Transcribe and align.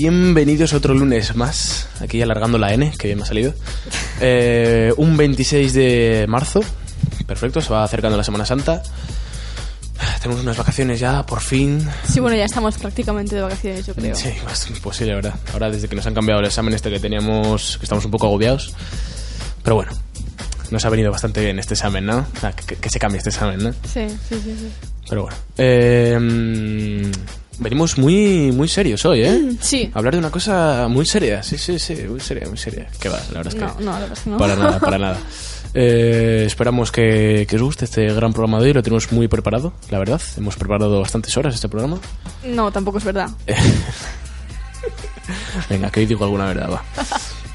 Bienvenidos 0.00 0.72
otro 0.72 0.94
lunes 0.94 1.36
más, 1.36 1.86
aquí 2.00 2.22
alargando 2.22 2.56
la 2.56 2.72
N, 2.72 2.90
que 2.98 3.08
bien 3.08 3.18
me 3.18 3.24
ha 3.24 3.26
salido. 3.26 3.52
Eh, 4.22 4.94
un 4.96 5.14
26 5.14 5.74
de 5.74 6.24
marzo, 6.26 6.62
perfecto, 7.26 7.60
se 7.60 7.70
va 7.70 7.84
acercando 7.84 8.16
la 8.16 8.24
Semana 8.24 8.46
Santa. 8.46 8.82
Tenemos 10.22 10.42
unas 10.42 10.56
vacaciones 10.56 11.00
ya, 11.00 11.26
por 11.26 11.40
fin. 11.40 11.86
Sí, 12.10 12.18
bueno, 12.18 12.34
ya 12.34 12.46
estamos 12.46 12.78
prácticamente 12.78 13.36
de 13.36 13.42
vacaciones, 13.42 13.84
yo 13.84 13.94
creo. 13.94 14.14
Sí, 14.14 14.32
más 14.42 14.64
posible, 14.80 15.16
¿verdad? 15.16 15.34
Ahora 15.52 15.70
desde 15.70 15.86
que 15.86 15.96
nos 15.96 16.06
han 16.06 16.14
cambiado 16.14 16.40
el 16.40 16.46
examen 16.46 16.72
este 16.72 16.88
que 16.88 16.98
teníamos, 16.98 17.76
que 17.76 17.84
estamos 17.84 18.02
un 18.02 18.10
poco 18.10 18.26
agobiados. 18.26 18.72
Pero 19.62 19.76
bueno, 19.76 19.92
nos 20.70 20.82
ha 20.82 20.88
venido 20.88 21.12
bastante 21.12 21.44
bien 21.44 21.58
este 21.58 21.74
examen, 21.74 22.06
¿no? 22.06 22.26
Sea, 22.40 22.52
que, 22.52 22.76
que 22.76 22.88
se 22.88 22.98
cambie 22.98 23.18
este 23.18 23.28
examen, 23.28 23.62
¿no? 23.62 23.72
Sí, 23.72 24.08
sí, 24.08 24.40
sí. 24.42 24.56
sí. 24.58 24.70
Pero 25.10 25.24
bueno. 25.24 25.36
Eh, 25.58 27.12
venimos 27.60 27.98
muy, 27.98 28.52
muy 28.52 28.68
serios 28.68 29.04
hoy, 29.04 29.22
¿eh? 29.22 29.52
Sí. 29.60 29.90
Hablar 29.94 30.14
de 30.14 30.18
una 30.18 30.30
cosa 30.30 30.88
muy 30.88 31.06
seria, 31.06 31.42
sí, 31.42 31.56
sí, 31.56 31.78
sí, 31.78 31.94
muy 32.08 32.20
seria, 32.20 32.48
muy 32.48 32.58
seria. 32.58 32.88
Que 33.00 33.08
va, 33.08 33.20
la 33.32 33.42
verdad 33.42 33.48
es 33.48 33.54
que... 33.54 33.60
No, 33.60 33.74
no, 33.78 33.92
la 33.92 33.98
verdad 34.00 34.18
es 34.18 34.24
que 34.24 34.30
no. 34.30 34.38
Para 34.38 34.56
nada, 34.56 34.80
para 34.80 34.98
nada. 34.98 35.18
Eh, 35.72 36.44
esperamos 36.46 36.90
que, 36.90 37.46
que 37.48 37.56
os 37.56 37.62
guste 37.62 37.84
este 37.84 38.12
gran 38.12 38.32
programa 38.32 38.58
de 38.58 38.66
hoy, 38.66 38.72
lo 38.72 38.82
tenemos 38.82 39.12
muy 39.12 39.28
preparado, 39.28 39.72
la 39.90 39.98
verdad. 39.98 40.20
Hemos 40.36 40.56
preparado 40.56 41.00
bastantes 41.00 41.36
horas 41.36 41.54
este 41.54 41.68
programa. 41.68 41.98
No, 42.44 42.72
tampoco 42.72 42.98
es 42.98 43.04
verdad. 43.04 43.30
Venga, 45.68 45.90
que 45.90 46.00
hoy 46.00 46.06
digo 46.06 46.24
alguna 46.24 46.46
verdad, 46.46 46.70
va. 46.72 46.82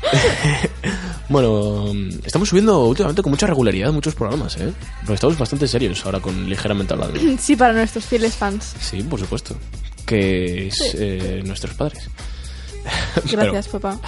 bueno, 1.29 1.91
estamos 2.23 2.47
subiendo 2.47 2.85
últimamente 2.85 3.21
con 3.21 3.31
mucha 3.31 3.47
regularidad 3.47 3.91
muchos 3.91 4.15
programas, 4.15 4.55
¿eh? 4.57 4.73
Porque 4.99 5.15
estamos 5.15 5.37
bastante 5.37 5.67
serios 5.67 6.05
ahora 6.05 6.19
con 6.19 6.49
ligeramente 6.49 6.93
hablando. 6.93 7.19
Sí, 7.39 7.55
para 7.55 7.73
nuestros 7.73 8.05
fieles 8.05 8.35
fans. 8.35 8.75
Sí, 8.79 9.03
por 9.03 9.19
supuesto. 9.19 9.55
Que 10.05 10.67
es 10.67 10.95
eh, 10.97 11.41
nuestros 11.45 11.75
padres. 11.75 12.09
Gracias, 13.31 13.67
papá. 13.71 13.99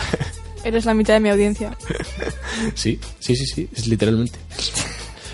Eres 0.63 0.85
la 0.85 0.93
mitad 0.93 1.13
de 1.15 1.19
mi 1.19 1.29
audiencia. 1.29 1.75
Sí, 2.73 2.99
sí, 3.19 3.35
sí, 3.35 3.45
sí, 3.45 3.69
es 3.71 3.87
literalmente. 3.87 4.39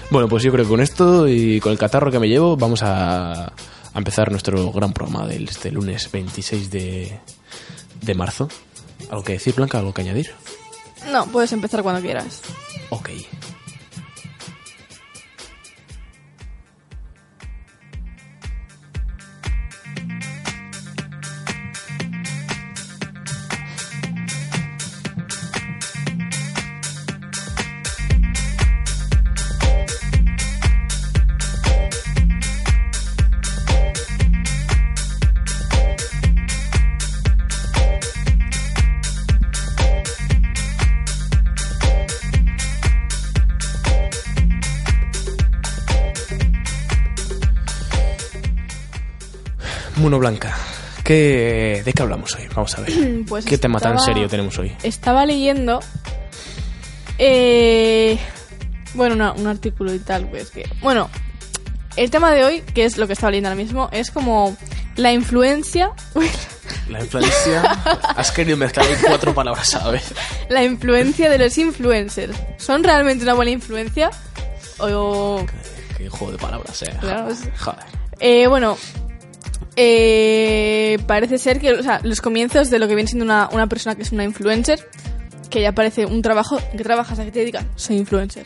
Bueno, 0.09 0.27
pues 0.27 0.43
yo 0.43 0.51
creo 0.51 0.65
que 0.65 0.69
con 0.69 0.81
esto 0.81 1.27
y 1.27 1.59
con 1.61 1.71
el 1.71 1.77
catarro 1.77 2.11
que 2.11 2.19
me 2.19 2.27
llevo 2.27 2.57
vamos 2.57 2.83
a, 2.83 3.45
a 3.45 3.97
empezar 3.97 4.29
nuestro 4.29 4.71
gran 4.73 4.91
programa 4.91 5.25
del 5.25 5.47
este 5.47 5.71
lunes 5.71 6.11
26 6.11 6.69
de, 6.69 7.17
de 8.01 8.13
marzo. 8.13 8.49
¿Algo 9.09 9.23
que 9.23 9.33
decir, 9.33 9.55
Blanca? 9.55 9.79
¿Algo 9.79 9.93
que 9.93 10.01
añadir? 10.01 10.31
No, 11.11 11.25
puedes 11.27 11.51
empezar 11.53 11.81
cuando 11.81 12.01
quieras. 12.01 12.41
Ok. 12.89 13.09
Bueno, 50.13 50.29
Blanca, 50.29 50.55
¿qué, 51.03 51.81
¿de 51.83 51.91
qué 51.91 52.03
hablamos 52.03 52.35
hoy? 52.35 52.43
Vamos 52.53 52.77
a 52.77 52.81
ver. 52.81 52.91
Pues 53.27 53.45
¿Qué 53.45 53.57
tema 53.57 53.79
tan 53.79 53.97
serio 53.99 54.27
tenemos 54.27 54.55
hoy? 54.59 54.71
Estaba 54.83 55.25
leyendo. 55.25 55.79
Eh, 57.17 58.19
bueno, 58.93 59.33
un 59.35 59.47
artículo 59.47 59.91
y 59.91 59.97
tal, 59.97 60.29
pues 60.29 60.51
que. 60.51 60.69
Bueno, 60.83 61.09
el 61.95 62.11
tema 62.11 62.31
de 62.31 62.45
hoy, 62.45 62.61
que 62.61 62.85
es 62.85 62.99
lo 62.99 63.07
que 63.07 63.13
estaba 63.13 63.31
leyendo 63.31 63.49
ahora 63.49 63.59
mismo, 63.63 63.89
es 63.91 64.11
como 64.11 64.55
la 64.95 65.11
influencia. 65.11 65.93
La 66.89 66.99
influencia. 67.01 67.61
Has 68.15 68.31
querido 68.31 68.55
mezclar 68.57 68.85
ahí 68.85 68.93
cuatro 69.07 69.33
palabras 69.33 69.73
a 69.75 69.85
la 69.85 69.91
vez. 69.91 70.13
la 70.49 70.63
influencia 70.63 71.27
de 71.29 71.37
los 71.39 71.57
influencers. 71.57 72.37
¿Son 72.57 72.83
realmente 72.83 73.23
una 73.23 73.33
buena 73.33 73.49
influencia? 73.51 74.11
O. 74.77 75.43
Qué 75.97 76.07
juego 76.07 76.33
de 76.33 76.37
palabras, 76.37 76.83
eh. 76.83 76.93
Claro, 76.99 77.29
es- 77.31 77.49
Joder. 77.59 77.79
Eh, 78.19 78.47
bueno, 78.47 78.77
eh, 79.75 80.97
parece 81.07 81.37
ser 81.37 81.59
que 81.59 81.73
o 81.73 81.83
sea, 81.83 81.99
los 82.03 82.21
comienzos 82.21 82.69
de 82.69 82.79
lo 82.79 82.87
que 82.87 82.95
viene 82.95 83.07
siendo 83.07 83.25
una, 83.25 83.49
una 83.51 83.67
persona 83.67 83.95
que 83.95 84.03
es 84.03 84.11
una 84.11 84.23
influencer, 84.23 84.87
que 85.49 85.61
ya 85.61 85.71
parece 85.71 86.05
un 86.05 86.21
trabajo, 86.21 86.59
¿en 86.71 86.77
¿qué 86.77 86.83
trabajas? 86.83 87.19
¿A 87.19 87.25
qué 87.25 87.31
te 87.31 87.39
dedicas? 87.39 87.65
Soy 87.75 87.97
influencer. 87.97 88.45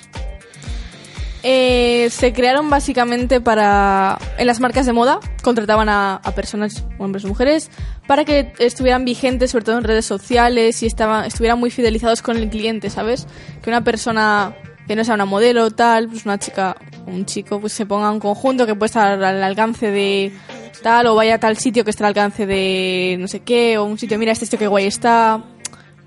Eh, 1.44 2.10
se 2.12 2.34
crearon 2.34 2.70
básicamente 2.70 3.40
para... 3.40 4.18
En 4.38 4.48
las 4.48 4.60
marcas 4.60 4.86
de 4.86 4.94
moda 4.94 5.20
contrataban 5.44 5.88
a, 5.88 6.20
personas, 6.36 6.84
hombres 6.98 7.24
o 7.26 7.30
mujeres, 7.30 7.70
para 8.08 8.26
que 8.26 8.52
estuvieran 8.60 9.06
vigentes, 9.06 9.52
sobre 9.52 9.66
todo 9.66 9.78
en 9.78 9.84
redes 9.84 10.06
sociales, 10.06 10.84
y 10.84 10.88
estaban, 10.88 11.26
estuvieran 11.26 11.60
muy 11.60 11.72
fidelizados 11.72 12.22
con 12.22 12.38
el 12.38 12.50
cliente, 12.50 12.90
¿sabes? 12.90 13.28
Que 13.62 13.70
una 13.70 13.84
persona 13.84 14.56
que 14.88 14.96
no 14.96 15.04
sea 15.06 15.16
una 15.16 15.26
modelo 15.26 15.72
tal, 15.72 16.10
pues 16.10 16.26
una 16.26 16.38
chica 16.38 16.76
un 17.06 17.26
chico, 17.26 17.60
pues 17.60 17.74
se 17.74 17.86
ponga 17.86 18.12
un 18.12 18.20
conjunto 18.20 18.66
que 18.66 18.76
puede 18.76 18.88
estar 18.88 19.24
al 19.24 19.44
alcance 19.44 19.92
de 19.92 20.34
tal, 20.82 21.08
o 21.08 21.16
vaya 21.16 21.36
a 21.36 21.40
tal 21.40 21.58
sitio 21.58 21.84
que 21.84 21.90
esté 21.92 22.04
al 22.04 22.10
alcance 22.10 22.46
de 22.46 23.18
no 23.20 23.28
sé 23.28 23.42
qué, 23.42 23.78
o 23.78 23.84
un 23.86 23.98
sitio, 23.98 24.18
mira 24.20 24.32
este 24.32 24.46
sitio 24.46 24.60
que 24.60 24.68
guay 24.68 24.86
está. 24.86 25.44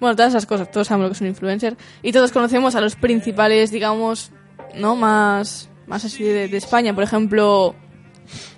Bueno, 0.00 0.16
todas 0.16 0.30
esas 0.32 0.46
cosas, 0.46 0.70
todos 0.70 0.86
sabemos 0.86 1.04
lo 1.04 1.10
que 1.10 1.14
es 1.16 1.20
un 1.20 1.26
influencer. 1.26 1.76
Y 2.02 2.12
todos 2.12 2.32
conocemos 2.32 2.74
a 2.74 2.80
los 2.80 2.96
principales, 2.96 3.70
digamos, 3.70 4.30
¿no? 4.74 4.96
Más, 4.96 5.68
más 5.86 6.04
así 6.04 6.24
de, 6.24 6.48
de 6.48 6.56
España. 6.56 6.94
Por 6.94 7.04
ejemplo, 7.04 7.74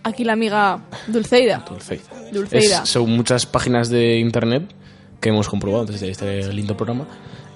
aquí 0.05 0.23
la 0.23 0.35
amiga 0.35 0.85
Dulceida. 1.09 1.65
Dulceida. 1.69 2.03
Dulceida. 2.33 2.83
Es- 2.85 2.89
son 2.89 3.11
muchas 3.11 3.47
páginas 3.47 3.89
de 3.89 4.19
internet 4.19 4.73
que 5.21 5.31
hemos 5.31 5.49
comprobado 5.49 5.85
desde 5.87 6.11
este 6.11 6.53
lindo 6.53 6.77
programa. 6.77 7.07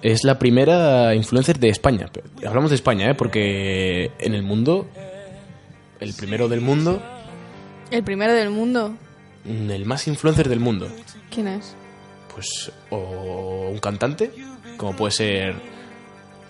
Es 0.03 0.25
la 0.25 0.39
primera 0.39 1.15
influencer 1.15 1.59
de 1.61 1.69
España. 1.69 2.11
Hablamos 2.47 2.71
de 2.71 2.77
España, 2.77 3.09
¿eh? 3.11 3.15
Porque 3.15 4.11
en 4.19 4.35
el 4.35 4.43
mundo, 4.43 4.87
el 6.01 6.13
primero 6.15 6.49
del 6.49 6.61
mundo, 6.61 7.03
El 7.91 8.03
primero 8.03 8.33
del 8.33 8.51
mundo. 8.51 8.95
mm, 9.45 9.71
el 9.71 9.85
más 9.87 10.07
influencer 10.09 10.49
del 10.49 10.61
mundo. 10.61 10.89
¿Quién 11.31 11.49
es? 11.49 11.75
Pues 12.35 12.71
o 12.91 13.69
un 13.71 13.79
cantante, 13.79 14.31
como 14.77 14.95
puede 14.95 15.13
ser 15.13 15.55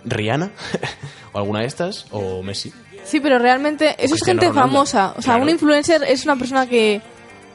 Rihanna, 0.05 0.51
o 1.33 1.39
alguna 1.39 1.61
de 1.61 1.67
estas, 1.67 2.07
o 2.11 2.43
Messi. 2.43 2.73
Sí, 3.05 3.21
pero 3.21 3.39
realmente 3.39 3.91
eso 3.99 4.15
es 4.15 4.23
Cristiano 4.23 4.41
gente 4.41 4.49
Ronaldo. 4.53 4.71
famosa. 4.73 5.09
O 5.17 5.23
sea, 5.23 5.35
Claro. 5.35 5.43
un 5.45 5.51
influencer 5.51 6.03
es 6.05 6.25
una 6.25 6.37
persona 6.37 6.67
que... 6.67 7.01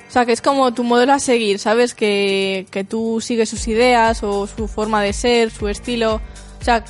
O 0.08 0.12
sea, 0.14 0.26
que 0.26 0.34
es 0.34 0.42
como 0.42 0.74
tu 0.74 0.84
modelo 0.84 1.14
a 1.14 1.20
seguir, 1.20 1.58
¿sabes? 1.60 1.94
Que, 1.94 2.66
que 2.70 2.84
tú 2.84 3.20
sigues 3.22 3.50
sus 3.50 3.66
ideas 3.70 4.24
o 4.24 4.46
su 4.46 4.68
forma 4.68 5.02
de 5.02 5.14
ser, 5.14 5.52
su 5.52 5.68
estilo. 5.70 6.16
O 6.60 6.64
sea, 6.64 6.84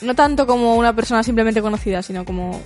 no 0.00 0.14
tanto 0.14 0.46
como 0.46 0.74
una 0.76 0.94
persona 0.96 1.22
simplemente 1.22 1.60
conocida, 1.62 2.02
sino 2.02 2.24
como... 2.24 2.60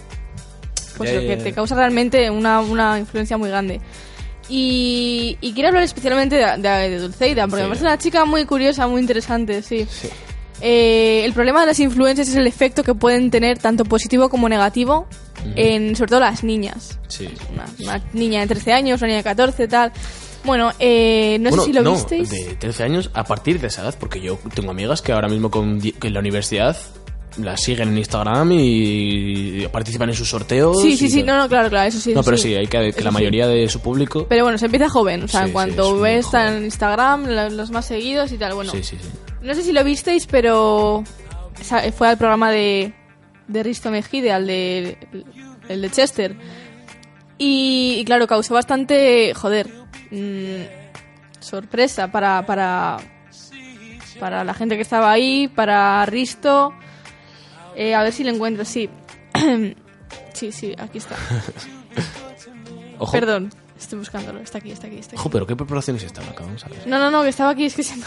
Pues 0.96 1.10
Ya, 1.10 1.16
lo 1.16 1.22
ya, 1.22 1.36
que 1.36 1.42
te 1.42 1.52
causa 1.52 1.74
realmente 1.74 2.30
una, 2.30 2.60
una 2.60 2.98
influencia 2.98 3.36
muy 3.36 3.48
grande. 3.48 3.80
Y, 4.48 5.36
y 5.40 5.52
quiero 5.52 5.68
hablar 5.68 5.82
especialmente 5.82 6.36
de, 6.36 6.56
de, 6.58 6.68
de 6.90 6.98
Dulceida, 7.00 7.46
porque 7.48 7.62
me 7.62 7.68
parece 7.68 7.84
una 7.84 7.98
chica 7.98 8.24
muy 8.24 8.44
curiosa, 8.44 8.86
muy 8.86 9.00
interesante, 9.00 9.62
sí. 9.62 9.86
Sí. 9.90 10.08
Eh, 10.62 11.22
el 11.24 11.32
problema 11.34 11.60
de 11.60 11.66
las 11.66 11.80
influencers 11.80 12.28
es 12.28 12.36
el 12.36 12.46
efecto 12.46 12.82
que 12.82 12.94
pueden 12.94 13.30
tener 13.30 13.58
tanto 13.58 13.84
positivo 13.84 14.28
como 14.30 14.48
negativo 14.48 15.06
en 15.54 15.94
sobre 15.96 16.08
todo 16.10 16.20
las 16.20 16.42
niñas. 16.44 16.98
Sí. 17.08 17.28
Una, 17.52 17.66
una 17.80 18.02
niña 18.14 18.40
de 18.40 18.46
13 18.46 18.72
años, 18.72 19.00
una 19.00 19.08
niña 19.08 19.18
de 19.18 19.24
14, 19.24 19.68
tal. 19.68 19.92
Bueno, 20.44 20.72
eh, 20.78 21.38
no 21.40 21.50
Bueno, 21.50 21.62
sé 21.64 21.66
si 21.68 21.72
lo 21.74 21.82
no, 21.82 21.92
visteis. 21.94 22.30
de 22.30 22.54
13 22.54 22.84
años 22.84 23.10
a 23.14 23.24
partir 23.24 23.60
de 23.60 23.66
esa 23.66 23.82
edad, 23.82 23.94
porque 23.98 24.20
yo 24.20 24.38
tengo 24.54 24.70
amigas 24.70 25.02
que 25.02 25.12
ahora 25.12 25.28
mismo 25.28 25.50
con, 25.50 25.80
que 25.80 26.06
en 26.06 26.14
la 26.14 26.20
universidad 26.20 26.76
las 27.38 27.60
siguen 27.62 27.88
en 27.90 27.98
Instagram 27.98 28.50
y 28.52 29.66
participan 29.68 30.08
en 30.08 30.14
sus 30.14 30.28
sorteos. 30.28 30.80
Sí, 30.80 30.96
sí, 30.96 31.08
sí, 31.08 31.22
no, 31.22 31.36
no, 31.36 31.48
claro, 31.48 31.68
claro, 31.68 31.88
eso 31.88 31.98
sí. 31.98 32.12
No, 32.14 32.20
eso 32.20 32.30
pero 32.30 32.36
sí, 32.38 32.54
hay 32.54 32.66
que, 32.66 32.92
que 32.92 33.02
la 33.02 33.10
sí. 33.10 33.14
mayoría 33.14 33.46
de 33.46 33.68
su 33.68 33.80
público. 33.80 34.26
Pero 34.28 34.44
bueno, 34.44 34.58
se 34.58 34.66
empieza 34.66 34.88
joven, 34.88 35.24
o 35.24 35.28
sea, 35.28 35.42
en 35.42 35.46
sí, 35.48 35.52
cuanto 35.52 35.98
ves 35.98 36.32
en 36.34 36.64
Instagram, 36.64 37.26
los 37.52 37.70
más 37.70 37.84
seguidos 37.86 38.32
y 38.32 38.38
tal, 38.38 38.54
bueno. 38.54 38.72
Sí, 38.72 38.82
sí, 38.82 38.96
sí. 39.00 39.08
No 39.42 39.54
sé 39.54 39.62
si 39.62 39.72
lo 39.72 39.84
visteis, 39.84 40.26
pero 40.26 41.04
esa- 41.60 41.90
fue 41.92 42.08
al 42.08 42.16
programa 42.18 42.50
de, 42.50 42.94
de 43.48 43.62
Risto 43.62 43.90
Mejide, 43.90 44.32
al 44.32 44.46
de, 44.46 44.96
el 45.68 45.82
de 45.82 45.90
Chester. 45.90 46.36
Y, 47.38 47.96
y 48.00 48.04
claro, 48.04 48.26
causó 48.26 48.54
bastante, 48.54 49.34
joder, 49.34 49.68
mm, 50.10 50.62
sorpresa 51.40 52.10
para, 52.10 52.44
para, 52.46 52.96
para 54.18 54.42
la 54.42 54.54
gente 54.54 54.76
que 54.76 54.82
estaba 54.82 55.12
ahí, 55.12 55.46
para 55.48 56.04
Risto. 56.06 56.72
Eh, 57.76 57.94
a 57.94 58.02
ver 58.02 58.12
si 58.12 58.24
lo 58.24 58.30
encuentro, 58.30 58.64
sí. 58.64 58.88
sí, 60.32 60.50
sí, 60.52 60.74
aquí 60.78 60.98
está. 60.98 61.16
Ojo. 62.98 63.12
Perdón. 63.12 63.50
Estoy 63.78 63.98
buscándolo, 63.98 64.40
está 64.40 64.56
aquí, 64.58 64.70
está 64.72 64.86
aquí, 64.86 64.96
está 64.98 65.14
aquí. 65.16 65.22
Jo, 65.22 65.28
pero 65.28 65.46
¿qué 65.46 65.54
preparación 65.54 65.96
es 65.98 66.04
esta? 66.04 66.22
Acabamos 66.22 66.64
a 66.64 66.68
ver. 66.68 66.86
No, 66.86 66.98
no, 66.98 67.10
no, 67.10 67.22
que 67.22 67.28
estaba 67.28 67.50
aquí, 67.50 67.66
es 67.66 67.74
que 67.74 67.82
se 67.82 67.94
me. 67.96 68.04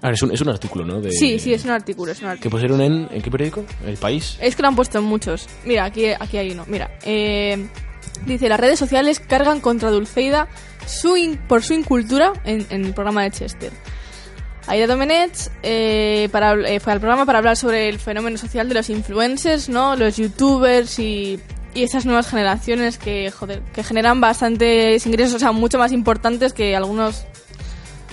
A 0.00 0.06
ver, 0.06 0.14
es 0.14 0.22
un, 0.22 0.32
es 0.32 0.40
un 0.40 0.48
artículo, 0.48 0.84
¿no? 0.84 1.00
De, 1.00 1.10
Sí, 1.10 1.40
sí, 1.40 1.52
es 1.52 1.64
un 1.64 1.70
artículo, 1.72 2.12
es 2.12 2.18
un 2.18 2.26
¿Que 2.26 2.30
artículo. 2.30 2.50
pusieron 2.52 2.80
en, 2.80 3.08
en 3.10 3.20
qué 3.20 3.30
periódico? 3.32 3.64
¿El 3.84 3.96
País? 3.96 4.38
Es 4.40 4.54
que 4.54 4.62
lo 4.62 4.68
han 4.68 4.76
puesto 4.76 4.98
en 4.98 5.04
muchos. 5.04 5.48
Mira, 5.64 5.84
aquí, 5.86 6.06
aquí 6.18 6.36
hay 6.36 6.52
uno. 6.52 6.64
Mira, 6.68 6.96
eh, 7.02 7.68
dice, 8.24 8.48
las 8.48 8.60
redes 8.60 8.78
sociales 8.78 9.18
cargan 9.18 9.60
contra 9.60 9.90
Dulceida 9.90 10.46
su 10.86 11.16
in- 11.16 11.36
por 11.48 11.64
su 11.64 11.74
incultura 11.74 12.32
en, 12.44 12.64
en 12.70 12.84
el 12.84 12.94
programa 12.94 13.24
de 13.24 13.32
Chester. 13.32 13.72
Aida 14.68 14.86
Domenech 14.86 15.50
eh, 15.62 16.28
para, 16.30 16.52
eh, 16.68 16.78
fue 16.78 16.92
al 16.92 17.00
programa 17.00 17.24
para 17.24 17.38
hablar 17.38 17.56
sobre 17.56 17.88
el 17.88 17.98
fenómeno 17.98 18.36
social 18.36 18.68
de 18.68 18.74
los 18.74 18.90
influencers, 18.90 19.68
¿no? 19.70 19.96
Los 19.96 20.18
youtubers 20.18 20.98
y, 20.98 21.40
y 21.74 21.82
esas 21.82 22.04
nuevas 22.04 22.28
generaciones 22.28 22.98
que, 22.98 23.30
joder, 23.30 23.62
que 23.72 23.82
generan 23.82 24.20
bastantes 24.20 25.06
ingresos, 25.06 25.34
o 25.34 25.38
sea, 25.38 25.52
mucho 25.52 25.78
más 25.78 25.92
importantes 25.92 26.52
que 26.52 26.76
algunos, 26.76 27.24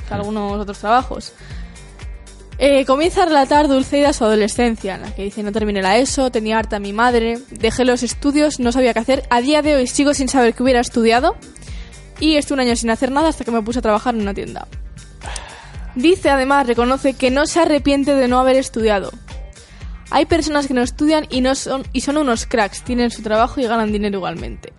que 0.07 0.13
algunos 0.13 0.59
otros 0.59 0.79
trabajos. 0.79 1.33
Eh, 2.57 2.85
comienza 2.85 3.23
a 3.23 3.25
relatar 3.25 3.67
Dulceida 3.67 4.13
su 4.13 4.23
adolescencia, 4.23 4.95
en 4.95 5.01
la 5.01 5.13
que 5.13 5.23
dice 5.23 5.43
no 5.43 5.51
terminé 5.51 5.81
la 5.81 5.97
ESO, 5.97 6.31
tenía 6.31 6.57
harta 6.57 6.77
a 6.77 6.79
mi 6.79 6.93
madre, 6.93 7.39
dejé 7.51 7.83
los 7.83 8.01
estudios, 8.01 8.61
no 8.61 8.71
sabía 8.71 8.93
qué 8.93 8.99
hacer, 8.99 9.23
a 9.29 9.41
día 9.41 9.61
de 9.61 9.75
hoy 9.75 9.87
sigo 9.87 10.13
sin 10.13 10.29
saber 10.29 10.53
qué 10.53 10.63
hubiera 10.63 10.79
estudiado 10.79 11.35
y 12.21 12.37
estuve 12.37 12.55
un 12.55 12.59
año 12.61 12.77
sin 12.77 12.91
hacer 12.91 13.11
nada 13.11 13.27
hasta 13.27 13.43
que 13.43 13.51
me 13.51 13.61
puse 13.61 13.79
a 13.79 13.81
trabajar 13.81 14.15
en 14.15 14.21
una 14.21 14.33
tienda. 14.33 14.69
Dice 15.95 16.29
además, 16.29 16.67
reconoce 16.67 17.13
que 17.13 17.31
no 17.31 17.45
se 17.45 17.61
arrepiente 17.61 18.13
de 18.13 18.27
no 18.27 18.39
haber 18.39 18.57
estudiado. 18.57 19.11
Hay 20.11 20.25
personas 20.25 20.67
que 20.67 20.73
no 20.73 20.81
estudian 20.81 21.25
y, 21.29 21.41
no 21.41 21.55
son, 21.55 21.83
y 21.93 22.01
son 22.01 22.17
unos 22.17 22.45
cracks, 22.45 22.83
tienen 22.83 23.11
su 23.11 23.21
trabajo 23.21 23.59
y 23.59 23.63
ganan 23.65 23.91
dinero 23.91 24.17
igualmente. 24.17 24.73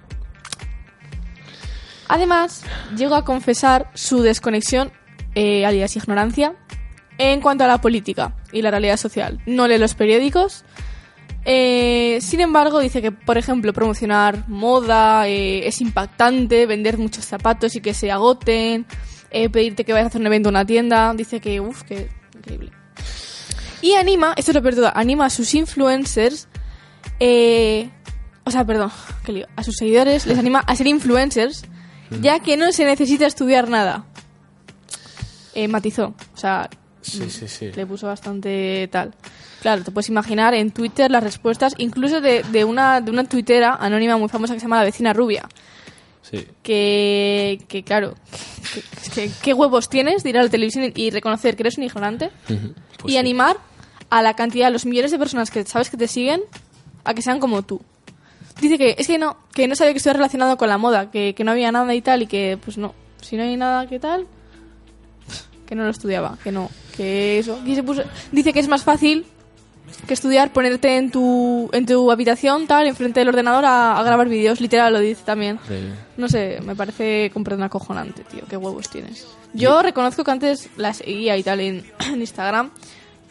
Además, 2.09 2.63
llegó 2.97 3.17
a 3.17 3.25
confesar 3.25 3.91
su 3.95 4.23
desconexión, 4.23 4.93
eh, 5.35 5.67
alias 5.67 5.97
ignorancia, 5.97 6.55
en 7.19 7.41
cuanto 7.41 7.65
a 7.65 7.67
la 7.67 7.81
política 7.81 8.37
y 8.53 8.63
la 8.63 8.71
realidad 8.71 8.97
social. 8.97 9.41
No 9.47 9.67
lee 9.67 9.79
los 9.79 9.95
periódicos. 9.95 10.65
Eh, 11.45 12.19
sin 12.21 12.41
embargo, 12.41 12.81
dice 12.81 13.01
que, 13.03 13.13
por 13.13 13.39
ejemplo, 13.39 13.73
promocionar 13.73 14.49
moda 14.49 15.29
eh, 15.29 15.67
es 15.67 15.81
impactante, 15.81 16.67
vender 16.67 16.99
muchos 16.99 17.25
zapatos 17.25 17.75
y 17.77 17.81
que 17.81 17.95
se 17.95 18.11
agoten, 18.11 18.87
eh, 19.43 19.51
pedirte 19.51 19.85
que 19.85 19.93
vayas 19.93 20.07
a 20.07 20.09
hacer 20.09 20.21
un 20.21 20.27
evento 20.27 20.49
en 20.49 20.55
una 20.55 20.65
tienda. 20.65 21.13
Dice 21.15 21.41
que, 21.41 21.61
uff, 21.61 21.83
que 21.83 22.09
increíble. 22.35 22.73
Y 23.83 23.93
anima, 23.95 24.33
esto 24.37 24.51
es 24.51 24.55
lo 24.55 24.63
peor 24.63 24.93
anima 24.95 25.27
a 25.27 25.31
sus 25.31 25.55
influencers, 25.55 26.49
eh, 27.21 27.91
o 28.45 28.51
sea, 28.51 28.65
perdón, 28.65 28.91
que 29.25 29.33
lío, 29.33 29.47
a 29.55 29.63
sus 29.63 29.77
seguidores 29.77 30.27
les 30.27 30.39
anima 30.39 30.61
a 30.61 30.75
ser 30.75 30.87
influencers, 30.87 31.65
ya 32.23 32.41
que 32.41 32.57
no 32.57 32.73
se 32.73 32.85
necesita 32.85 33.27
estudiar 33.27 33.69
nada. 33.69 34.07
Eh, 35.55 35.69
matizó, 35.69 36.15
o 36.35 36.37
sea, 36.37 36.69
Sí, 37.01 37.31
sí, 37.31 37.47
sí. 37.49 37.71
le 37.73 37.87
puso 37.87 38.07
bastante 38.09 38.89
tal. 38.91 39.15
Claro, 39.63 39.85
te 39.85 39.91
puedes 39.91 40.09
imaginar 40.09 40.55
en 40.55 40.71
Twitter 40.71 41.11
las 41.11 41.23
respuestas, 41.23 41.75
incluso 41.79 42.21
de, 42.21 42.43
de 42.45 42.65
una, 42.65 43.01
de 43.01 43.11
una 43.11 43.25
tuitera 43.25 43.75
anónima 43.75 44.17
muy 44.17 44.29
famosa 44.29 44.55
que 44.55 44.61
se 44.61 44.65
llama 44.65 44.79
La 44.79 44.85
Vecina 44.85 45.13
Rubia. 45.13 45.49
Sí. 46.31 46.47
Que, 46.63 47.61
que 47.69 47.85
claro, 47.85 48.15
¿qué 49.43 49.55
huevos 49.55 49.89
tienes 49.89 50.23
de 50.25 50.31
ir 50.31 50.39
a 50.39 50.43
la 50.43 50.49
televisión 50.49 50.93
y 50.95 51.11
reconocer 51.11 51.55
que 51.57 51.63
eres 51.63 51.79
un 51.79 51.85
ignorante? 51.85 52.31
Pues 52.47 52.61
y 53.05 53.11
sí. 53.13 53.17
animar 53.17 53.57
a 54.11 54.23
la 54.23 54.35
cantidad, 54.35 54.69
a 54.69 54.71
los 54.71 54.87
millones 54.87 55.11
de 55.13 55.19
personas 55.19 55.51
que 55.51 55.65
sabes 55.65 55.89
que 55.91 55.97
te 55.97 56.09
siguen, 56.09 56.43
a 57.05 57.15
que 57.15 57.23
sean 57.23 57.39
como 57.39 57.63
tú. 57.63 57.81
Dice 58.61 58.79
que 58.79 58.97
es 58.99 59.07
que 59.07 59.19
no, 59.19 59.37
que 59.53 59.69
no 59.69 59.77
sabía 59.77 59.93
que 59.93 59.99
estuviera 59.99 60.17
relacionado 60.19 60.57
con 60.57 60.69
la 60.69 60.79
moda, 60.79 61.11
que, 61.11 61.35
que 61.35 61.45
no 61.45 61.53
había 61.53 61.71
nada 61.71 61.95
y 61.95 62.01
tal, 62.03 62.23
y 62.23 62.27
que 62.27 62.59
pues 62.65 62.77
no, 62.79 62.95
si 63.21 63.37
no 63.37 63.43
hay 63.45 63.57
nada 63.57 63.87
que 63.87 63.99
tal, 64.01 64.27
que 65.67 65.75
no 65.75 65.85
lo 65.85 65.91
estudiaba, 65.91 66.39
que 66.43 66.51
no, 66.53 66.71
que 66.97 67.39
eso. 67.39 67.61
Y 67.67 67.75
se 67.75 67.85
puso- 67.85 68.05
dice 68.33 68.53
que 68.53 68.61
es 68.61 68.69
más 68.69 68.83
fácil 68.83 69.27
que 70.07 70.15
estudiar, 70.15 70.53
ponerte 70.53 70.97
en 70.97 71.11
tu, 71.11 71.69
en 71.73 71.87
tu 71.87 72.11
habitación, 72.11 72.67
tal, 72.67 72.87
enfrente 72.87 73.21
del 73.21 73.29
ordenador 73.29 73.65
a, 73.65 73.99
a 73.99 74.03
grabar 74.03 74.29
vídeos, 74.29 74.61
literal 74.61 74.93
lo 74.93 75.01
dice 75.01 75.23
también. 75.25 75.59
Sí. 75.69 75.75
No 76.17 76.29
sé, 76.29 76.59
me 76.65 76.75
parece 76.77 77.31
comprender 77.33 77.67
acojonante, 77.67 78.23
tío. 78.25 78.43
Qué 78.49 78.57
huevos 78.57 78.89
tienes. 78.91 79.27
Yo 79.53 79.83
reconozco 79.83 80.23
que 80.25 80.31
antes 80.31 80.69
la 80.77 80.93
seguía 80.93 81.37
y 81.37 81.43
tal 81.43 81.61
en, 81.61 81.85
en 82.13 82.21
Instagram, 82.21 82.71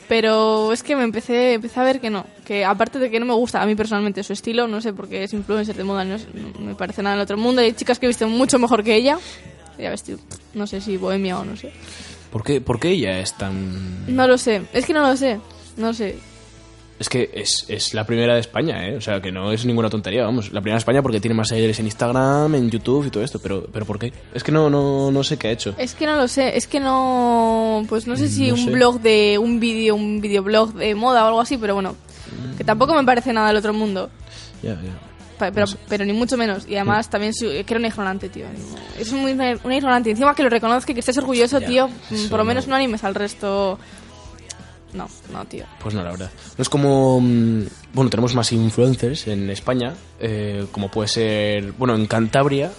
pero 0.08 0.72
es 0.72 0.84
que 0.84 0.96
me 0.96 1.04
empecé, 1.04 1.54
empecé 1.54 1.80
a 1.80 1.84
ver 1.84 2.00
que 2.00 2.10
no. 2.10 2.26
Que 2.46 2.64
aparte 2.64 3.00
de 3.00 3.10
que 3.10 3.20
no 3.20 3.26
me 3.26 3.34
gusta 3.34 3.62
a 3.62 3.66
mí 3.66 3.76
personalmente 3.76 4.24
su 4.24 4.34
estilo, 4.34 4.68
no 4.68 4.82
sé, 4.82 4.94
porque 4.94 5.24
es 5.24 5.34
influencer 5.34 5.76
de 5.76 5.84
moda, 5.84 6.04
no, 6.06 6.16
es- 6.16 6.28
no 6.34 6.66
me 6.66 6.76
parece 6.76 7.02
nada 7.02 7.16
del 7.16 7.24
otro 7.24 7.38
mundo. 7.38 7.62
Hay 7.62 7.74
chicas 7.74 7.98
que 8.00 8.08
visten 8.08 8.30
mucho 8.30 8.60
mejor 8.60 8.84
que 8.84 8.96
ella. 8.96 9.18
Ya 9.80 9.90
ves, 9.90 10.04
tío, 10.04 10.18
no 10.54 10.68
sé 10.68 10.80
si 10.80 10.96
bohemia 10.98 11.40
o 11.40 11.44
no 11.46 11.56
sé. 11.58 11.72
¿Por 12.32 12.44
qué, 12.44 12.62
por 12.62 12.80
qué 12.80 12.90
ella 12.90 13.20
es 13.20 13.34
tan...? 13.34 14.06
No 14.14 14.28
lo 14.28 14.38
sé, 14.38 14.62
es 14.74 14.86
que 14.86 14.94
no 14.94 15.02
lo 15.02 15.18
sé. 15.18 15.40
No 15.78 15.94
sé. 15.94 16.18
Es 16.98 17.10
que 17.10 17.30
es, 17.34 17.66
es 17.68 17.94
la 17.94 18.06
primera 18.06 18.36
de 18.36 18.40
España, 18.40 18.88
¿eh? 18.88 18.96
O 18.96 19.02
sea, 19.02 19.22
que 19.22 19.30
no 19.32 19.52
es 19.52 19.66
ninguna 19.66 19.90
tontería, 19.90 20.24
vamos. 20.24 20.54
La 20.54 20.62
primera 20.62 20.76
de 20.76 20.80
España 20.80 21.02
porque 21.02 21.20
tiene 21.20 21.34
más 21.36 21.50
seguidores 21.50 21.78
en 21.80 21.88
Instagram, 21.88 22.56
en 22.56 22.70
YouTube 22.72 23.08
y 23.08 23.10
todo 23.10 23.22
esto. 23.22 23.40
Pero, 23.40 23.68
pero 23.72 23.86
¿por 23.86 24.00
qué? 24.00 24.14
Es 24.34 24.44
que 24.46 24.52
no, 24.54 24.70
no, 24.70 25.12
no 25.12 25.24
sé 25.24 25.38
qué 25.38 25.50
ha 25.50 25.52
hecho. 25.52 25.76
Es 25.78 25.94
que 25.94 26.06
no 26.06 26.16
lo 26.16 26.28
sé, 26.30 26.56
es 26.56 26.68
que 26.68 26.80
no, 26.80 27.86
pues 27.90 28.08
no 28.08 28.16
sé 28.16 28.30
si 28.30 28.48
No 28.48 28.54
un 28.54 28.64
sé. 28.66 28.70
blog 28.72 29.02
de 29.02 29.38
un 29.38 29.60
vídeo, 29.60 29.94
un 29.96 30.22
videoblog 30.22 30.74
de 30.74 30.96
moda 30.96 31.26
o 31.26 31.28
algo 31.28 31.42
así, 31.42 31.58
pero 31.58 31.74
bueno, 31.74 31.96
que 32.58 32.64
tampoco 32.64 32.94
me 32.96 33.04
parece 33.04 33.34
nada 33.34 33.48
del 33.50 33.58
otro 33.58 33.74
mundo, 33.74 34.10
Ya, 34.64 34.76
ya. 34.76 34.98
Pero, 35.38 35.66
pero 35.90 36.06
ni 36.06 36.14
mucho 36.14 36.38
menos. 36.38 36.66
Y 36.66 36.76
además 36.76 37.10
también 37.10 37.34
su- 37.34 37.48
que 37.50 37.66
era 37.68 37.78
un 37.78 37.86
ignorante, 37.86 38.30
tío. 38.30 38.46
Es 38.98 39.12
un, 39.12 39.20
muy- 39.20 39.34
un 39.34 39.72
ignorante. 39.74 40.10
Encima 40.10 40.34
que 40.34 40.44
lo 40.44 40.50
reconozca 40.50 40.94
que 40.94 41.02
estés 41.02 41.18
orgulloso, 41.18 41.60
tío. 41.60 41.90
mm, 41.90 42.30
Por 42.30 42.38
lo 42.40 42.46
menos 42.46 42.68
no. 42.68 42.70
no 42.70 42.76
animes 42.78 43.04
al 43.04 43.16
resto. 43.16 43.78
No, 44.96 45.08
no, 45.32 45.46
tío. 45.46 45.66
Pues 45.82 45.94
no, 45.94 46.04
la 46.04 46.12
verdad. 46.12 46.32
No 46.58 46.62
es 46.62 46.70
como... 46.70 47.20
mm, 47.22 47.64
Bueno, 47.94 48.10
tenemos 48.10 48.34
más 48.36 48.52
influencers 48.54 49.28
en 49.28 49.50
España, 49.50 49.94
eh, 50.20 50.66
como 50.72 50.90
puede 50.90 51.08
ser... 51.10 51.74
Bueno, 51.74 51.96
en 51.96 52.06
Cantabria... 52.08 52.72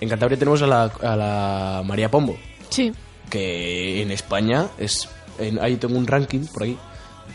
En 0.00 0.08
Cantabria 0.10 0.38
tenemos 0.38 0.60
a 0.62 0.66
la, 0.66 0.82
a 0.84 1.16
la 1.16 1.82
María 1.84 2.10
Pombo, 2.10 2.36
Sí. 2.68 2.92
que 3.30 4.02
en 4.02 4.10
España 4.10 4.66
es... 4.78 5.08
en- 5.38 5.58
ahí 5.62 5.76
tengo 5.76 5.96
un 5.96 6.06
ranking 6.06 6.44
por 6.52 6.64
ahí, 6.64 6.76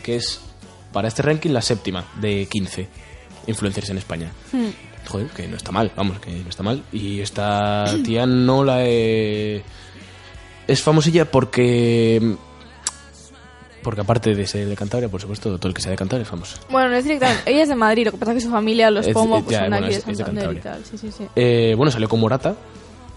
que 0.04 0.14
es 0.16 0.40
para 0.92 1.08
este 1.08 1.22
ranking 1.22 1.50
la 1.50 1.62
séptima 1.62 2.04
de 2.20 2.46
15 2.48 2.88
influencers 3.48 3.90
en 3.90 3.98
España. 3.98 4.30
Hmm. 4.52 4.68
Joder, 5.08 5.26
que 5.30 5.48
no 5.48 5.56
está 5.56 5.72
mal, 5.72 5.90
vamos, 5.96 6.20
que 6.20 6.30
no 6.30 6.48
está 6.48 6.62
mal. 6.62 6.84
Y 6.92 7.20
esta 7.20 7.84
tía 8.04 8.24
no 8.26 8.62
la 8.64 8.84
he... 8.86 9.64
Es 10.68 10.80
famosilla 10.80 11.28
porque... 11.28 12.36
Porque 13.82 14.00
aparte 14.02 14.34
de 14.34 14.46
ser 14.46 14.68
de 14.68 14.76
Cantabria, 14.76 15.08
por 15.08 15.20
supuesto, 15.20 15.56
todo 15.58 15.68
el 15.68 15.74
que 15.74 15.82
sea 15.82 15.90
de 15.90 15.96
Cantabria 15.96 16.22
es 16.22 16.28
famoso. 16.28 16.58
Bueno, 16.70 16.88
no 16.90 16.96
es 16.96 17.04
directamente. 17.04 17.42
Ella 17.50 17.62
es 17.62 17.68
de 17.68 17.74
Madrid, 17.74 18.04
lo 18.06 18.12
que 18.12 18.16
pasa 18.18 18.32
es 18.32 18.36
que 18.38 18.44
su 18.44 18.50
familia, 18.50 18.90
los 18.90 19.06
Es- 19.06 19.12
Pombo, 19.14 19.38
es- 19.38 19.44
pues 19.44 19.52
ya, 19.54 19.60
son 19.60 19.70
bueno, 19.70 19.86
aquí 19.86 19.94
es- 19.96 20.06
de 20.06 20.14
Santander 20.14 20.52
y 20.52 20.60
tal. 20.60 20.84
Sí, 20.84 20.98
sí, 20.98 21.10
sí. 21.10 21.26
Eh, 21.34 21.74
bueno, 21.76 21.90
salió 21.90 22.08
con 22.08 22.20
Morata. 22.20 22.54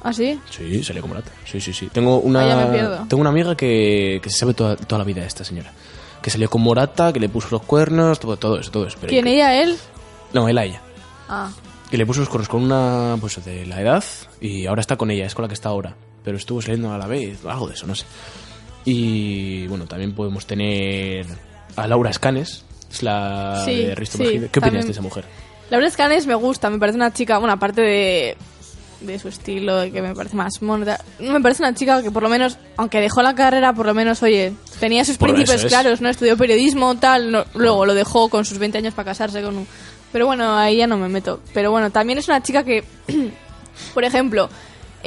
¿Ah, 0.03 0.13
sí? 0.13 0.39
Sí, 0.51 0.83
salió 0.83 1.01
con 1.01 1.09
Morata. 1.11 1.31
Sí, 1.45 1.59
sí, 1.59 1.73
sí. 1.73 1.89
Tengo 1.91 2.19
una, 2.19 2.63
Ah, 2.63 2.67
me 3.01 3.07
tengo 3.07 3.21
una 3.21 3.29
amiga 3.31 3.55
que, 3.55 4.19
que 4.21 4.29
se 4.29 4.37
sabe 4.37 4.53
toda, 4.53 4.75
toda 4.75 4.99
la 4.99 5.05
vida 5.05 5.21
de 5.21 5.27
esta 5.27 5.43
señora. 5.43 5.71
Que 6.21 6.29
salió 6.29 6.49
con 6.49 6.61
Morata, 6.61 7.11
que 7.13 7.19
le 7.19 7.29
puso 7.29 7.47
los 7.51 7.61
cuernos, 7.63 8.19
todo, 8.19 8.37
todo 8.37 8.59
eso, 8.59 8.69
todo 8.71 8.85
eso. 8.87 8.97
Pero 9.01 9.09
¿Quién, 9.09 9.25
que- 9.25 9.33
ella, 9.35 9.61
él? 9.61 9.77
No, 10.33 10.47
él 10.49 10.57
a 10.57 10.65
ella. 10.65 10.81
Ah. 11.29 11.49
Y 11.91 11.97
le 11.97 12.05
puso 12.05 12.19
los 12.19 12.29
cuernos 12.29 12.49
con 12.49 12.63
una, 12.63 13.15
pues 13.21 13.43
de 13.45 13.65
la 13.65 13.79
edad, 13.81 14.03
y 14.41 14.65
ahora 14.65 14.81
está 14.81 14.95
con 14.95 15.09
ella, 15.11 15.25
es 15.25 15.33
con 15.35 15.43
la 15.43 15.47
que 15.47 15.53
está 15.53 15.69
ahora. 15.69 15.95
Pero 16.23 16.37
estuvo 16.37 16.61
saliendo 16.61 16.91
a 16.91 16.97
la 16.97 17.05
vez, 17.07 17.45
algo 17.45 17.67
de 17.67 17.75
eso, 17.75 17.85
no 17.87 17.93
sé. 17.95 18.05
Y 18.85 19.67
bueno, 19.67 19.85
también 19.85 20.13
podemos 20.13 20.45
tener 20.45 21.25
a 21.75 21.87
Laura 21.87 22.11
Escanes, 22.11 22.63
es 22.91 23.03
la 23.03 23.61
Sí, 23.65 23.83
de 23.85 23.95
Risto 23.95 24.17
sí. 24.19 24.41
¿Qué 24.51 24.59
opinas 24.59 24.85
de 24.85 24.91
esa 24.91 25.01
mujer? 25.01 25.25
Laura 25.69 25.87
Escanes 25.87 26.27
me 26.27 26.35
gusta, 26.35 26.69
me 26.69 26.77
parece 26.77 26.95
una 26.97 27.11
chica, 27.11 27.39
bueno, 27.39 27.53
aparte 27.53 27.81
de, 27.81 28.37
de 29.01 29.17
su 29.19 29.27
estilo, 29.27 29.77
de 29.77 29.91
que 29.91 30.01
me 30.03 30.13
parece 30.13 30.35
más 30.35 30.61
monda, 30.61 31.03
me 31.19 31.41
parece 31.41 31.63
una 31.63 31.73
chica 31.73 32.03
que 32.03 32.11
por 32.11 32.21
lo 32.21 32.29
menos, 32.29 32.59
aunque 32.77 33.01
dejó 33.01 33.23
la 33.23 33.33
carrera, 33.33 33.73
por 33.73 33.87
lo 33.87 33.95
menos, 33.95 34.21
oye, 34.21 34.53
tenía 34.79 35.03
sus 35.03 35.17
Por 35.17 35.29
principios 35.29 35.55
eso 35.57 35.67
es. 35.67 35.73
claros, 35.73 36.01
¿no? 36.01 36.09
Estudió 36.09 36.37
periodismo, 36.37 36.95
tal, 36.97 37.31
no- 37.31 37.45
luego 37.55 37.87
lo 37.87 37.95
dejó 37.95 38.29
con 38.29 38.45
sus 38.45 38.59
20 38.59 38.77
años 38.77 38.93
para 38.93 39.07
casarse 39.11 39.41
con 39.41 39.57
un... 39.57 39.67
Pero 40.11 40.27
bueno, 40.27 40.55
ahí 40.55 40.77
ya 40.77 40.87
no 40.87 40.97
me 40.97 41.09
meto. 41.09 41.41
Pero 41.53 41.71
bueno, 41.71 41.89
también 41.89 42.19
es 42.19 42.27
una 42.29 42.41
chica 42.43 42.63
que, 42.63 42.83
por 43.93 44.03
ejemplo, 44.05 44.49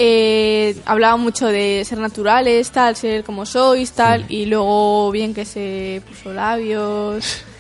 eh, 0.00 0.76
hablaba 0.86 1.16
mucho 1.16 1.46
de 1.48 1.84
ser 1.84 1.98
naturales, 1.98 2.70
tal, 2.70 2.94
ser 2.96 3.24
como 3.24 3.44
sois, 3.44 3.90
tal, 3.92 4.24
y 4.28 4.46
luego 4.46 5.10
bien 5.10 5.34
que 5.34 5.44
se 5.44 6.00
puso 6.08 6.32
labios... 6.32 7.42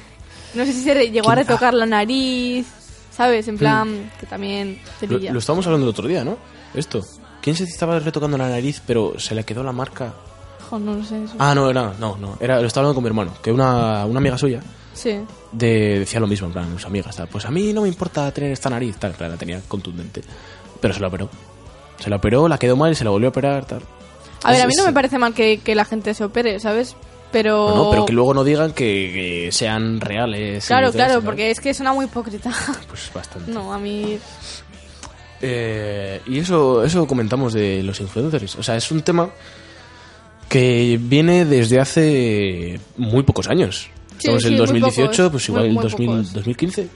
No 0.54 0.64
sé 0.64 0.72
si 0.72 0.82
se 0.82 1.10
llegó 1.10 1.28
a 1.30 1.34
retocar 1.34 1.74
la 1.74 1.84
nariz, 1.84 2.66
¿sabes? 3.14 3.46
En 3.48 3.58
plan, 3.58 4.10
que 4.18 4.24
también 4.24 4.80
te 4.98 5.06
Lo, 5.06 5.18
lo 5.18 5.38
estábamos 5.38 5.66
hablando 5.66 5.84
el 5.84 5.90
otro 5.90 6.08
día, 6.08 6.24
¿no? 6.24 6.38
Esto. 6.72 7.04
¿Quién 7.42 7.54
se 7.54 7.64
estaba 7.64 7.98
retocando 7.98 8.38
la 8.38 8.48
nariz, 8.48 8.80
pero 8.84 9.20
se 9.20 9.34
le 9.34 9.44
quedó 9.44 9.62
la 9.62 9.72
marca? 9.72 10.14
Jo, 10.70 10.78
no 10.78 10.94
lo 10.94 11.04
sé. 11.04 11.22
eso. 11.22 11.34
Ah, 11.38 11.54
no, 11.54 11.68
era, 11.68 11.92
no, 12.00 12.16
no. 12.16 12.38
Era, 12.40 12.62
lo 12.62 12.66
estaba 12.66 12.86
hablando 12.86 12.94
con 12.94 13.04
mi 13.04 13.08
hermano, 13.08 13.34
que 13.42 13.52
una, 13.52 14.06
una 14.06 14.18
amiga 14.18 14.38
suya 14.38 14.60
Sí. 14.94 15.20
de, 15.52 15.98
decía 15.98 16.18
lo 16.18 16.26
mismo, 16.26 16.46
en 16.46 16.54
plan, 16.54 16.72
sus 16.72 16.86
amigas, 16.86 17.14
tal, 17.14 17.28
pues 17.28 17.44
a 17.44 17.50
mí 17.50 17.74
no 17.74 17.82
me 17.82 17.88
importa 17.88 18.32
tener 18.32 18.50
esta 18.50 18.70
nariz, 18.70 18.96
tal, 18.96 19.12
claro, 19.12 19.34
la 19.34 19.38
tenía 19.38 19.60
contundente. 19.68 20.22
Pero 20.80 20.94
se 20.94 21.00
la 21.00 21.08
operó. 21.08 21.28
Se 21.98 22.10
la 22.10 22.16
operó, 22.16 22.48
la 22.48 22.58
quedó 22.58 22.76
mal 22.76 22.92
y 22.92 22.94
se 22.94 23.04
la 23.04 23.10
volvió 23.10 23.28
a 23.28 23.30
operar, 23.30 23.64
tal. 23.64 23.82
A 24.44 24.52
ver, 24.52 24.62
a 24.62 24.66
mí 24.66 24.74
no 24.76 24.84
me 24.84 24.92
parece 24.92 25.18
mal 25.18 25.34
que, 25.34 25.58
que 25.58 25.74
la 25.74 25.84
gente 25.84 26.14
se 26.14 26.24
opere, 26.24 26.60
¿sabes? 26.60 26.96
Pero... 27.32 27.74
No, 27.74 27.90
pero 27.90 28.06
que 28.06 28.12
luego 28.12 28.32
no 28.34 28.44
digan 28.44 28.72
que, 28.72 29.10
que 29.12 29.52
sean 29.52 30.00
reales. 30.00 30.66
Claro, 30.66 30.92
claro, 30.92 31.14
¿sabes? 31.14 31.24
porque 31.24 31.50
es 31.50 31.60
que 31.60 31.74
suena 31.74 31.92
muy 31.92 32.06
hipócrita. 32.06 32.50
Pues 32.88 33.10
bastante. 33.12 33.50
no, 33.50 33.72
a 33.72 33.78
mí... 33.78 34.18
Eh, 35.40 36.20
y 36.26 36.38
eso, 36.38 36.82
eso 36.82 37.06
comentamos 37.06 37.52
de 37.52 37.82
los 37.82 38.00
influencers. 38.00 38.56
O 38.56 38.62
sea, 38.62 38.76
es 38.76 38.90
un 38.90 39.02
tema 39.02 39.30
que 40.48 40.98
viene 41.00 41.44
desde 41.44 41.78
hace 41.80 42.80
muy 42.96 43.22
pocos 43.22 43.48
años. 43.48 43.88
Sí, 44.18 44.30
Estamos 44.30 44.44
en 44.44 44.48
sí, 44.48 44.54
el 44.54 44.60
muy 44.60 44.80
2018, 44.80 45.22
pocos, 45.24 45.30
pues 45.30 45.48
muy, 45.50 45.54
igual 45.54 45.66
en 45.66 45.74
muy 45.74 45.82
2000 45.82 46.08
pocos. 46.08 46.32
2015. 46.32 46.88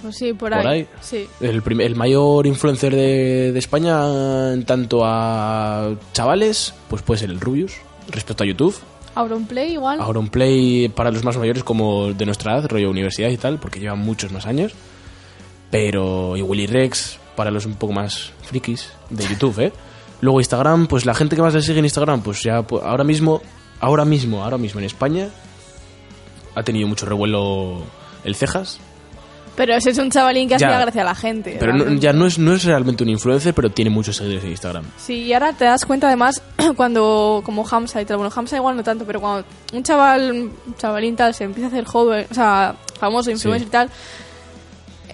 Pues 0.00 0.16
sí, 0.16 0.32
por, 0.32 0.50
Por 0.50 0.66
ahí. 0.66 0.66
ahí. 0.66 0.88
Sí. 1.00 1.28
El 1.40 1.96
mayor 1.96 2.46
influencer 2.46 2.94
de, 2.94 3.52
de 3.52 3.58
España 3.58 4.52
en 4.52 4.64
tanto 4.64 5.00
a 5.04 5.94
chavales, 6.12 6.74
pues 6.88 7.02
puede 7.02 7.20
ser 7.20 7.30
el 7.30 7.40
Rubius, 7.40 7.74
respecto 8.10 8.44
a 8.44 8.46
YouTube. 8.46 8.76
Auronplay 9.14 9.72
igual. 9.72 10.00
Auronplay 10.00 10.88
para 10.88 11.10
los 11.10 11.24
más 11.24 11.36
mayores 11.36 11.64
como 11.64 12.12
de 12.12 12.24
nuestra 12.24 12.52
edad, 12.56 12.68
rollo 12.68 12.90
universidad 12.90 13.30
y 13.30 13.36
tal, 13.36 13.58
porque 13.58 13.80
llevan 13.80 13.98
muchos 13.98 14.30
más 14.30 14.46
años. 14.46 14.72
Pero 15.70 16.36
y 16.36 16.42
Willy 16.42 16.66
Rex 16.66 17.18
para 17.34 17.50
los 17.50 17.66
un 17.66 17.74
poco 17.74 17.92
más 17.92 18.32
frikis 18.42 18.90
de 19.10 19.24
YouTube, 19.30 19.58
¿eh? 19.60 19.72
Luego 20.20 20.40
Instagram, 20.40 20.86
pues 20.86 21.04
la 21.06 21.14
gente 21.14 21.36
que 21.36 21.42
más 21.42 21.54
le 21.54 21.62
sigue 21.62 21.78
en 21.78 21.84
Instagram, 21.84 22.22
pues 22.22 22.42
ya 22.42 22.62
pues, 22.62 22.82
ahora 22.82 23.04
mismo, 23.04 23.40
ahora 23.80 24.04
mismo, 24.04 24.42
ahora 24.42 24.58
mismo 24.58 24.80
en 24.80 24.86
España 24.86 25.28
ha 26.54 26.62
tenido 26.62 26.88
mucho 26.88 27.06
revuelo 27.06 27.82
el 28.24 28.34
Cejas, 28.34 28.80
Pero 29.58 29.74
ese 29.74 29.90
es 29.90 29.98
un 29.98 30.08
chavalín 30.08 30.48
que 30.48 30.56
Ya. 30.56 30.68
hacía 30.68 30.80
gracia 30.80 31.02
a 31.02 31.04
la 31.04 31.14
gente. 31.14 31.56
pero 31.60 31.74
no- 31.74 31.92
ya 32.00 32.12
no 32.14 32.26
es, 32.26 32.38
no 32.38 32.54
es 32.54 32.62
realmente 32.64 33.02
un 33.02 33.10
influencer, 33.10 33.52
pero 33.52 33.70
tiene 33.70 33.90
muchos 33.90 34.16
seguidores 34.16 34.44
en 34.44 34.50
Instagram. 34.52 34.84
Sí, 34.96 35.24
y 35.24 35.32
ahora 35.34 35.52
te 35.52 35.64
das 35.66 35.84
cuenta 35.84 36.06
además 36.06 36.40
cuando, 36.76 37.42
como 37.44 37.66
Hamza 37.68 38.00
y 38.00 38.04
tal, 38.04 38.18
bueno, 38.18 38.32
Hamza 38.34 38.56
igual 38.56 38.76
no 38.76 38.84
tanto, 38.84 39.04
pero 39.04 39.20
cuando 39.20 39.44
un 39.74 39.82
chaval, 39.82 40.30
un 40.32 40.52
chavalín 40.78 41.16
tal, 41.16 41.34
se 41.34 41.42
empieza 41.44 41.66
a 41.66 41.70
hacer 41.70 41.84
joven, 41.84 42.26
o 42.30 42.34
sea, 42.34 42.76
famoso, 43.00 43.30
influencer 43.32 43.64
Sí. 43.64 43.68
y 43.68 43.70
tal, 43.72 43.90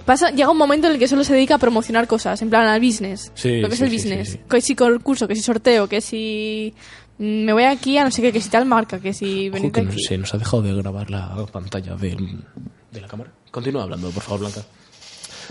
pasa, 0.04 0.30
llega 0.30 0.50
un 0.50 0.58
momento 0.58 0.86
en 0.88 0.92
el 0.94 0.98
que 0.98 1.08
solo 1.08 1.24
se 1.24 1.32
dedica 1.32 1.54
a 1.54 1.58
promocionar 1.58 2.06
cosas, 2.06 2.40
en 2.42 2.50
plan 2.50 2.66
al 2.68 2.80
business, 2.80 3.32
Sí, 3.34 3.60
lo 3.60 3.68
que 3.68 3.74
es 3.76 3.80
el 3.80 3.90
business, 3.90 4.28
sí, 4.32 4.40
que 4.48 4.60
si 4.60 4.74
concurso, 4.74 5.26
que 5.26 5.34
si 5.34 5.40
sorteo, 5.42 5.88
que 5.88 6.00
si 6.02 6.74
me 7.16 7.52
voy 7.52 7.64
aquí 7.64 7.96
a 7.96 8.04
no 8.04 8.10
sé 8.10 8.20
qué, 8.20 8.32
que 8.32 8.40
si 8.40 8.50
tal 8.50 8.66
marca, 8.66 8.98
que 8.98 9.14
si 9.14 9.48
Ojo, 9.48 9.72
que 9.72 9.82
no- 9.82 9.92
se 9.96 10.18
nos 10.18 10.34
ha 10.34 10.38
dejado 10.38 10.62
de 10.62 10.74
grabar 10.74 11.10
la 11.10 11.46
pantalla 11.50 11.94
de 11.96 13.00
la 13.00 13.08
cámara. 13.08 13.30
Continúa 13.54 13.84
hablando, 13.84 14.10
por 14.10 14.22
favor, 14.24 14.40
Blanca. 14.40 14.62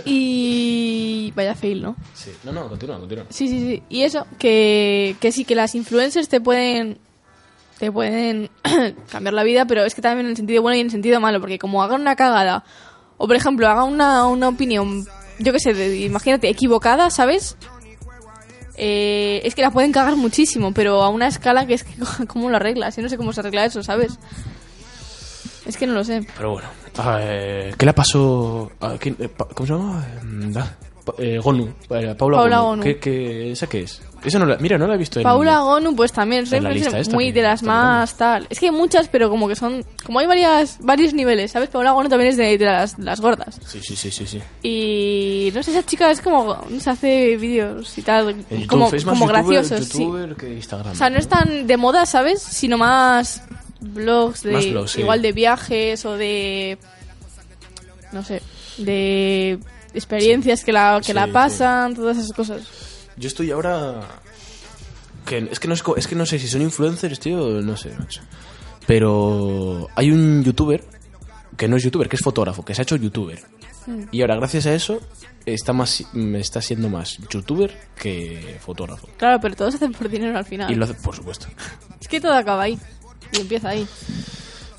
Y 0.03 1.31
vaya 1.35 1.55
fail, 1.55 1.81
¿no? 1.81 1.95
Sí. 2.13 2.31
No, 2.43 2.51
no, 2.51 2.67
continúa, 2.67 2.99
continúa. 2.99 3.25
Sí, 3.29 3.47
sí, 3.47 3.59
sí. 3.59 3.83
Y 3.87 4.01
eso, 4.01 4.27
que, 4.37 5.15
que 5.21 5.31
sí, 5.31 5.45
que 5.45 5.55
las 5.55 5.73
influencers 5.73 6.27
te 6.27 6.41
pueden 6.41 6.97
te 7.79 7.91
pueden 7.93 8.49
cambiar 9.11 9.33
la 9.33 9.43
vida, 9.43 9.65
pero 9.65 9.85
es 9.85 9.95
que 9.95 10.01
también 10.01 10.25
en 10.25 10.31
el 10.31 10.35
sentido 10.37 10.61
bueno 10.61 10.75
y 10.75 10.81
en 10.81 10.87
el 10.87 10.91
sentido 10.91 11.21
malo, 11.21 11.39
porque 11.39 11.57
como 11.59 11.81
hagan 11.81 12.01
una 12.01 12.15
cagada, 12.17 12.65
o 13.17 13.25
por 13.27 13.35
ejemplo, 13.37 13.67
hagan 13.69 13.85
una, 13.93 14.25
una 14.27 14.49
opinión, 14.49 15.05
yo 15.39 15.53
qué 15.53 15.59
sé, 15.59 15.73
de- 15.73 15.97
imagínate, 16.01 16.49
equivocada, 16.49 17.09
¿sabes? 17.09 17.55
Eh, 18.75 19.41
es 19.43 19.53
que 19.55 19.61
la 19.61 19.71
pueden 19.71 19.91
cagar 19.91 20.15
muchísimo, 20.15 20.73
pero 20.73 21.03
a 21.03 21.09
una 21.09 21.27
escala 21.27 21.65
que 21.67 21.75
es 21.75 21.83
que, 21.83 21.93
¿cómo 22.27 22.49
lo 22.49 22.55
arreglas? 22.57 22.95
Yo 22.95 23.03
no 23.03 23.09
sé 23.09 23.17
cómo 23.17 23.31
se 23.31 23.39
arregla 23.41 23.65
eso, 23.65 23.81
¿sabes? 23.83 24.17
Es 25.65 25.77
que 25.77 25.87
no 25.87 25.93
lo 25.93 26.03
sé. 26.03 26.25
Pero 26.35 26.51
bueno, 26.51 26.67
eh, 27.19 27.73
¿qué 27.77 27.85
le 27.85 27.93
pasó? 27.93 28.71
a 28.81 28.97
quién- 28.97 29.15
eh, 29.19 29.29
pa- 29.29 29.47
¿Cómo 29.47 29.67
se 29.67 29.73
llama? 29.73 30.05
Eh, 30.07 30.53
pa- 31.05 31.13
eh, 31.17 31.39
Gonu, 31.41 31.65
eh, 31.67 32.15
Paula, 32.17 32.37
Paula 32.37 32.57
Gonu. 32.59 32.69
Gonu. 32.69 32.83
¿Qué, 32.83 32.97
qué, 32.99 33.51
esa 33.51 33.67
qué 33.67 33.81
es? 33.83 34.01
Esa 34.23 34.39
no 34.39 34.45
la, 34.45 34.55
mira, 34.55 34.77
no 34.77 34.87
la 34.87 34.95
he 34.95 34.97
visto 34.97 35.19
en... 35.19 35.23
Paula 35.23 35.59
Gonu, 35.59 35.93
pues 35.97 36.13
también, 36.13 36.45
soy 36.47 36.61
muy 37.11 37.33
de 37.33 37.41
las 37.41 37.61
más 37.61 38.15
tal. 38.15 38.47
Es 38.49 38.57
que 38.57 38.67
hay 38.67 38.71
muchas, 38.71 39.09
pero 39.09 39.29
como 39.29 39.49
que 39.49 39.55
son. 39.55 39.83
Como 40.05 40.19
hay 40.19 40.27
varias, 40.27 40.77
varios 40.81 41.13
niveles, 41.13 41.51
¿sabes? 41.51 41.67
Paula 41.69 41.91
Gonu 41.91 42.07
también 42.07 42.29
es 42.31 42.37
de, 42.37 42.57
de 42.57 42.65
las, 42.65 42.97
las 42.99 43.19
gordas. 43.19 43.59
Sí, 43.65 43.79
sí, 43.81 43.97
sí, 43.97 44.09
sí, 44.11 44.25
sí. 44.25 44.41
Y 44.61 45.51
no 45.53 45.61
sé, 45.61 45.71
esa 45.71 45.85
chica 45.85 46.09
es 46.09 46.21
como. 46.21 46.57
Se 46.79 46.89
hace 46.89 47.35
vídeos 47.35 47.97
y 47.97 48.01
tal. 48.01 48.33
YouTube 48.49 48.67
Como, 48.67 48.87
es 48.93 49.05
más 49.05 49.19
como 49.19 49.25
youtuber- 49.25 49.29
graciosos, 49.29 49.85
sí. 49.89 49.99
youtuber 50.03 50.35
que 50.37 50.53
Instagram. 50.53 50.93
O 50.93 50.95
sea, 50.95 51.09
no 51.09 51.17
es 51.17 51.27
tan 51.27 51.67
de 51.67 51.75
moda, 51.77 52.05
¿sabes? 52.05 52.41
Sino 52.41 52.77
más 52.77 53.43
blogs 53.83 54.43
de. 54.43 54.51
Más 54.51 54.69
blogs, 54.69 54.91
sí. 54.91 55.01
Igual 55.01 55.21
de 55.21 55.31
viajes 55.31 56.05
o 56.05 56.17
de. 56.17 56.77
No 58.11 58.23
sé. 58.23 58.41
De 58.77 59.59
experiencias 59.93 60.63
que 60.63 60.71
la, 60.71 60.97
que 60.99 61.07
Sí, 61.07 61.13
la 61.13 61.27
pasan, 61.27 61.95
todas 61.95 62.17
esas 62.17 62.33
cosas. 62.33 62.61
Yo 63.17 63.27
estoy 63.27 63.51
ahora... 63.51 64.01
Que 65.25 65.37
es, 65.49 65.59
que 65.59 65.67
no 65.67 65.73
es, 65.73 66.07
que 66.07 66.15
no 66.15 66.25
sé 66.25 66.37
si 66.37 66.47
son 66.47 66.61
influencers, 66.61 67.19
tío, 67.19 67.61
no 67.61 67.77
sé, 67.77 67.91
macho. 67.97 68.21
Pero 68.85 69.87
hay 69.95 70.11
un 70.11 70.43
youtuber, 70.43 70.83
que 71.55 71.69
no 71.69 71.77
es 71.77 71.83
youtuber, 71.83 72.09
que 72.09 72.17
es 72.17 72.21
fotógrafo, 72.21 72.65
que 72.65 72.75
se 72.75 72.81
ha 72.81 72.83
hecho 72.83 72.97
youtuber. 72.97 73.39
Mm. 73.85 74.03
Y 74.11 74.21
ahora, 74.21 74.35
gracias 74.35 74.65
a 74.65 74.73
eso, 74.73 74.99
está, 75.45 75.71
más, 75.71 76.03
está 76.13 76.61
siendo 76.61 76.89
más 76.89 77.19
youtuber 77.29 77.73
que 77.95 78.57
fotógrafo. 78.59 79.07
Claro, 79.15 79.39
pero 79.39 79.55
todos 79.55 79.75
hacen 79.75 79.93
por 79.93 80.09
dinero 80.09 80.37
al 80.37 80.45
final. 80.45 80.69
Y 80.69 80.75
lo 80.75 80.83
hace, 80.83 80.95
por 80.95 81.15
supuesto. 81.15 81.47
Es 82.01 82.07
que 82.09 82.19
todo 82.19 82.33
acaba 82.33 82.63
ahí. 82.63 82.77
Y 83.33 83.41
empieza 83.41 83.69
ahí. 83.69 83.87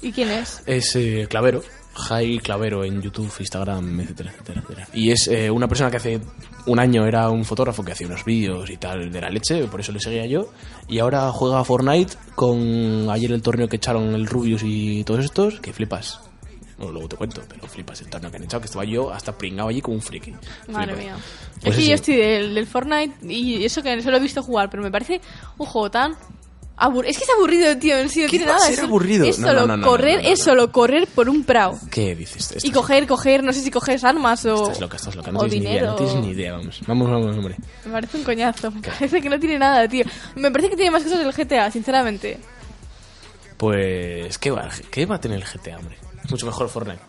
¿Y 0.00 0.12
quién 0.12 0.30
es? 0.30 0.62
Es 0.66 0.94
eh, 0.96 1.26
Clavero, 1.28 1.62
Jai 1.94 2.38
Clavero 2.38 2.84
en 2.84 3.00
YouTube, 3.00 3.32
Instagram, 3.38 4.00
etcétera, 4.00 4.32
etcétera, 4.32 4.61
etcétera. 4.61 4.88
Y 4.92 5.11
es 5.11 5.28
eh, 5.28 5.50
una 5.50 5.68
persona 5.68 5.90
que 5.90 5.96
hace 5.96 6.20
un 6.66 6.78
año 6.78 7.06
era 7.06 7.30
un 7.30 7.44
fotógrafo 7.44 7.82
que 7.82 7.92
hacía 7.92 8.06
unos 8.06 8.25
vídeos 8.25 8.68
y 8.70 8.76
tal 8.76 9.11
de 9.11 9.20
la 9.20 9.30
leche, 9.30 9.64
por 9.64 9.80
eso 9.80 9.92
le 9.92 10.00
seguía 10.00 10.26
yo. 10.26 10.50
Y 10.88 10.99
ahora 10.99 11.30
juega 11.32 11.61
a 11.61 11.64
Fortnite 11.64 12.14
con 12.34 13.08
ayer 13.11 13.32
el 13.32 13.42
torneo 13.42 13.68
que 13.68 13.76
echaron 13.76 14.14
el 14.14 14.26
Rubius 14.26 14.62
y 14.64 15.04
todos 15.04 15.25
estos, 15.25 15.61
que 15.61 15.73
flipas. 15.73 16.20
Bueno, 16.76 16.92
luego 16.92 17.08
te 17.08 17.16
cuento, 17.16 17.40
pero 17.49 17.66
flipas 17.68 18.00
el 18.02 18.08
torneo 18.08 18.30
que 18.30 18.37
han 18.37 18.44
echado, 18.44 18.61
que 18.61 18.66
estaba 18.66 18.84
yo 18.84 19.12
hasta 19.12 19.38
pringado 19.38 19.68
allí 19.68 19.80
como 19.80 19.96
un 19.96 20.02
friki. 20.02 20.32
Madre 20.68 20.94
Flipas. 20.94 20.99
mía. 20.99 21.16
Pues 21.62 21.76
es 21.78 21.82
que 21.82 21.88
yo 21.88 21.94
estoy 21.94 22.16
del, 22.16 22.54
del 22.54 22.66
Fortnite 22.66 23.14
y 23.32 23.64
eso 23.64 23.82
que 23.82 24.02
solo 24.02 24.16
he 24.16 24.20
visto 24.20 24.42
jugar, 24.42 24.68
pero 24.68 24.82
me 24.82 24.90
parece 24.90 25.20
un 25.56 25.66
juego 25.66 25.90
tan 25.90 26.16
aburrido. 26.84 27.10
Es 27.10 27.18
que 27.18 27.24
es 27.24 27.30
aburrido, 27.36 27.76
tío. 27.78 27.98
En 27.98 28.08
sí, 28.08 28.20
no 28.20 28.26
¿Qué 28.26 28.30
tiene 28.38 28.46
nada. 28.46 28.58
ser 28.60 28.72
es- 28.74 28.78
aburrido? 28.80 29.24
Es 29.26 29.36
solo 29.36 29.66
no, 29.66 29.76
no, 29.76 29.86
correr, 29.86 30.20
es 30.24 30.40
solo 30.42 30.70
correr 30.72 31.06
por 31.14 31.28
un 31.28 31.44
prao. 31.44 31.78
¿Qué 31.90 32.14
dices? 32.14 32.64
Y 32.64 32.70
coger, 32.70 33.06
coger, 33.06 33.42
no 33.42 33.52
sé 33.52 33.60
si 33.60 33.70
coges 33.70 34.04
armas 34.04 34.44
o. 34.46 34.62
Estás 34.64 34.80
loca, 34.80 34.96
estás 34.96 35.14
loca, 35.16 35.32
no 35.32 35.40
tienes 35.40 35.58
ni 35.60 35.64
idea, 35.70 35.82
no 35.86 35.92
dinero. 35.92 35.94
tienes 35.96 36.14
ni 36.26 36.30
idea, 36.32 36.52
vamos. 36.52 36.80
Vamos, 36.86 37.10
vamos, 37.10 37.36
hombre. 37.36 37.56
Me 37.84 37.92
parece 37.92 38.16
un 38.18 38.24
coñazo. 38.24 38.70
Me 38.70 38.80
parece 38.80 39.20
que 39.20 39.28
no 39.28 39.38
tiene 39.40 39.58
nada, 39.58 39.86
tío. 39.88 40.04
Me 40.36 40.50
parece 40.50 40.70
que 40.70 40.76
tiene 40.76 40.90
más 40.90 41.02
cosas 41.02 41.20
el 41.20 41.32
GTA, 41.32 41.70
sinceramente. 41.70 42.38
Pues, 43.56 44.38
¿qué 44.38 44.50
va, 44.50 44.68
¿qué 44.90 45.06
va 45.06 45.16
a 45.16 45.20
tener 45.20 45.38
el 45.38 45.44
GTA, 45.44 45.78
hombre? 45.78 45.96
Es 46.24 46.30
mucho 46.30 46.46
mejor 46.46 46.68
Fortnite. 46.68 47.00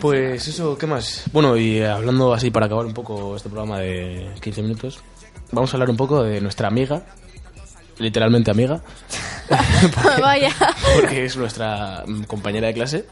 Pues 0.00 0.46
eso, 0.46 0.76
¿qué 0.76 0.86
más? 0.86 1.24
Bueno, 1.32 1.56
y 1.56 1.80
hablando 1.82 2.32
así 2.34 2.50
para 2.50 2.66
acabar 2.66 2.84
un 2.84 2.92
poco 2.94 3.34
este 3.34 3.48
programa 3.48 3.78
de 3.80 4.30
15 4.40 4.62
minutos, 4.62 5.00
vamos 5.50 5.72
a 5.72 5.76
hablar 5.76 5.88
un 5.90 5.96
poco 5.96 6.22
de 6.22 6.40
nuestra 6.40 6.68
amiga, 6.68 7.02
literalmente 7.98 8.50
amiga, 8.50 8.82
Vaya. 10.20 10.50
porque 10.96 11.24
es 11.24 11.36
nuestra 11.36 12.04
mm, 12.06 12.22
compañera 12.24 12.66
de 12.68 12.74
clase, 12.74 13.04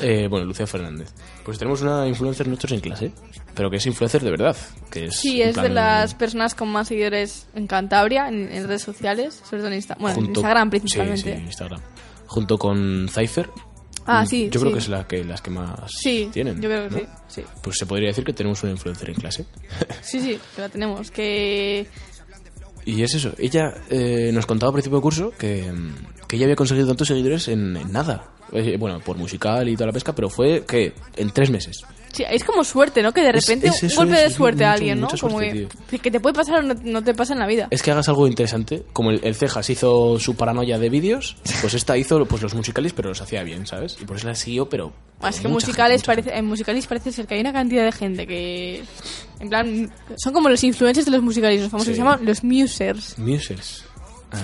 eh, 0.00 0.26
bueno, 0.28 0.46
Lucía 0.46 0.66
Fernández. 0.66 1.12
Pues 1.44 1.58
tenemos 1.58 1.80
una 1.82 2.06
influencer 2.06 2.46
nosotros 2.46 2.72
en 2.72 2.80
clase, 2.80 3.12
pero 3.54 3.70
que 3.70 3.76
es 3.78 3.86
influencer 3.86 4.22
de 4.22 4.30
verdad, 4.30 4.56
que 4.90 5.06
es... 5.06 5.16
Sí, 5.16 5.40
es 5.42 5.56
de 5.56 5.68
las 5.70 6.14
personas 6.14 6.54
con 6.54 6.68
más 6.68 6.88
seguidores 6.88 7.46
en 7.54 7.66
Cantabria, 7.66 8.28
en, 8.28 8.52
en 8.52 8.66
redes 8.66 8.82
sociales, 8.82 9.40
sobre 9.48 9.62
todo 9.62 9.72
en, 9.72 9.78
Insta- 9.80 9.96
bueno, 9.98 10.18
en 10.18 10.24
junto- 10.26 10.40
Instagram 10.40 10.68
Sí, 10.68 10.78
principalmente. 10.78 11.36
sí, 11.36 11.42
Instagram. 11.44 11.80
Junto 12.26 12.58
con 12.58 13.08
Cypher. 13.12 13.48
Ah, 14.10 14.24
sí, 14.24 14.48
Yo 14.50 14.60
creo 14.60 14.70
sí. 14.70 14.72
que 14.74 14.78
es 14.78 14.88
la 14.88 15.06
que, 15.06 15.22
las 15.24 15.42
que 15.42 15.50
más 15.50 15.80
Sí, 16.00 16.30
tienen. 16.32 16.60
yo 16.62 16.68
creo 16.68 16.88
que 16.88 16.94
¿no? 16.94 17.00
sí, 17.00 17.06
sí. 17.28 17.44
Pues 17.62 17.76
se 17.78 17.84
podría 17.86 18.08
decir 18.08 18.24
que 18.24 18.32
tenemos 18.32 18.62
una 18.62 18.72
influencer 18.72 19.10
en 19.10 19.16
clase. 19.16 19.44
Sí, 20.00 20.20
sí, 20.20 20.38
que 20.54 20.62
la 20.62 20.68
tenemos. 20.70 21.10
Que 21.10 21.86
Y 22.88 23.02
es 23.02 23.14
eso, 23.14 23.34
ella 23.36 23.74
eh, 23.90 24.30
nos 24.32 24.46
contaba 24.46 24.70
al 24.70 24.72
principio 24.72 24.96
de 24.96 25.02
curso 25.02 25.32
que, 25.38 25.70
que 26.26 26.36
ella 26.36 26.46
había 26.46 26.56
conseguido 26.56 26.86
tantos 26.86 27.08
seguidores 27.08 27.46
en 27.48 27.74
nada. 27.92 28.30
Eh, 28.52 28.76
bueno, 28.78 28.98
por 29.00 29.16
musical 29.18 29.68
y 29.68 29.74
toda 29.74 29.88
la 29.88 29.92
pesca, 29.92 30.14
pero 30.14 30.28
fue 30.30 30.64
que 30.66 30.94
en 31.16 31.30
tres 31.30 31.50
meses. 31.50 31.82
sí, 32.12 32.24
es 32.28 32.42
como 32.42 32.64
suerte, 32.64 33.02
¿no? 33.02 33.12
Que 33.12 33.20
de 33.20 33.28
Es- 33.28 33.46
repente 33.46 33.68
es 33.68 33.82
un 33.82 33.88
eso, 33.90 33.96
golpe 34.00 34.14
es- 34.14 34.20
de 34.20 34.26
es 34.28 34.32
suerte 34.32 34.64
a 34.64 34.68
mucho- 34.70 34.78
alguien, 34.78 35.00
¿no? 35.00 35.08
Como 35.20 35.38
que, 35.38 35.68
que 36.02 36.10
te 36.10 36.18
puede 36.20 36.34
pasar 36.34 36.60
o 36.60 36.62
no, 36.62 36.74
no 36.82 37.04
te 37.04 37.12
pasa 37.12 37.34
en 37.34 37.38
la 37.40 37.46
vida. 37.46 37.68
Es 37.70 37.82
que 37.82 37.90
hagas 37.90 38.08
algo 38.08 38.26
interesante, 38.26 38.84
como 38.94 39.10
el, 39.10 39.20
el 39.22 39.34
Cejas 39.34 39.68
hizo 39.68 40.18
su 40.18 40.34
paranoia 40.34 40.78
de 40.78 40.88
vídeos, 40.88 41.36
pues 41.60 41.74
esta 41.74 41.98
hizo 41.98 42.24
pues 42.24 42.40
los 42.42 42.54
musicales, 42.54 42.94
pero 42.94 43.10
los 43.10 43.20
hacía 43.20 43.42
bien, 43.42 43.66
¿sabes? 43.66 43.98
Y 44.00 44.06
por 44.06 44.16
eso 44.16 44.26
la 44.26 44.34
siguió, 44.34 44.68
pero... 44.70 44.92
Pero 45.20 45.42
que 45.42 45.48
musicales 45.48 46.00
gente, 46.02 46.06
parece, 46.06 46.38
en 46.38 46.46
musicales 46.46 46.86
parece 46.86 47.12
ser 47.12 47.26
que 47.26 47.34
hay 47.34 47.40
una 47.42 47.52
cantidad 47.52 47.84
de 47.84 47.92
gente 47.92 48.26
que 48.26 48.82
en 49.40 49.48
plan 49.50 49.92
son 50.16 50.32
como 50.32 50.48
los 50.48 50.64
influencers 50.64 51.04
de 51.04 51.12
los 51.12 51.22
musicales, 51.22 51.60
los 51.60 51.70
famosos 51.70 51.88
Sí. 51.88 51.94
se 51.94 51.98
llaman 51.98 52.24
los 52.24 52.42
musers. 52.42 53.18
Musers. 53.18 53.84
Ah, 54.30 54.38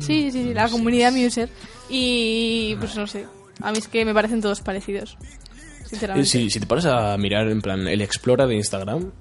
Sí, 0.00 0.30
sí, 0.30 0.32
sí, 0.32 0.54
la 0.54 0.68
comunidad 0.68 1.12
muser 1.12 1.48
y 1.94 2.74
pues 2.76 2.96
no 2.96 3.06
sé. 3.06 3.26
A 3.60 3.70
mí 3.70 3.78
es 3.78 3.86
que 3.88 4.04
me 4.04 4.14
parecen 4.14 4.40
todos 4.40 4.60
parecidos. 4.62 5.16
Eh, 5.20 5.84
Sinceramente. 5.86 6.28
Si, 6.28 6.48
si 6.50 6.58
te 6.58 6.66
pones 6.66 6.86
a 6.86 7.16
mirar 7.18 7.48
en 7.48 7.60
plan 7.60 7.86
el 7.86 8.00
Explora 8.00 8.46
de 8.46 8.54
Instagram, 8.56 9.12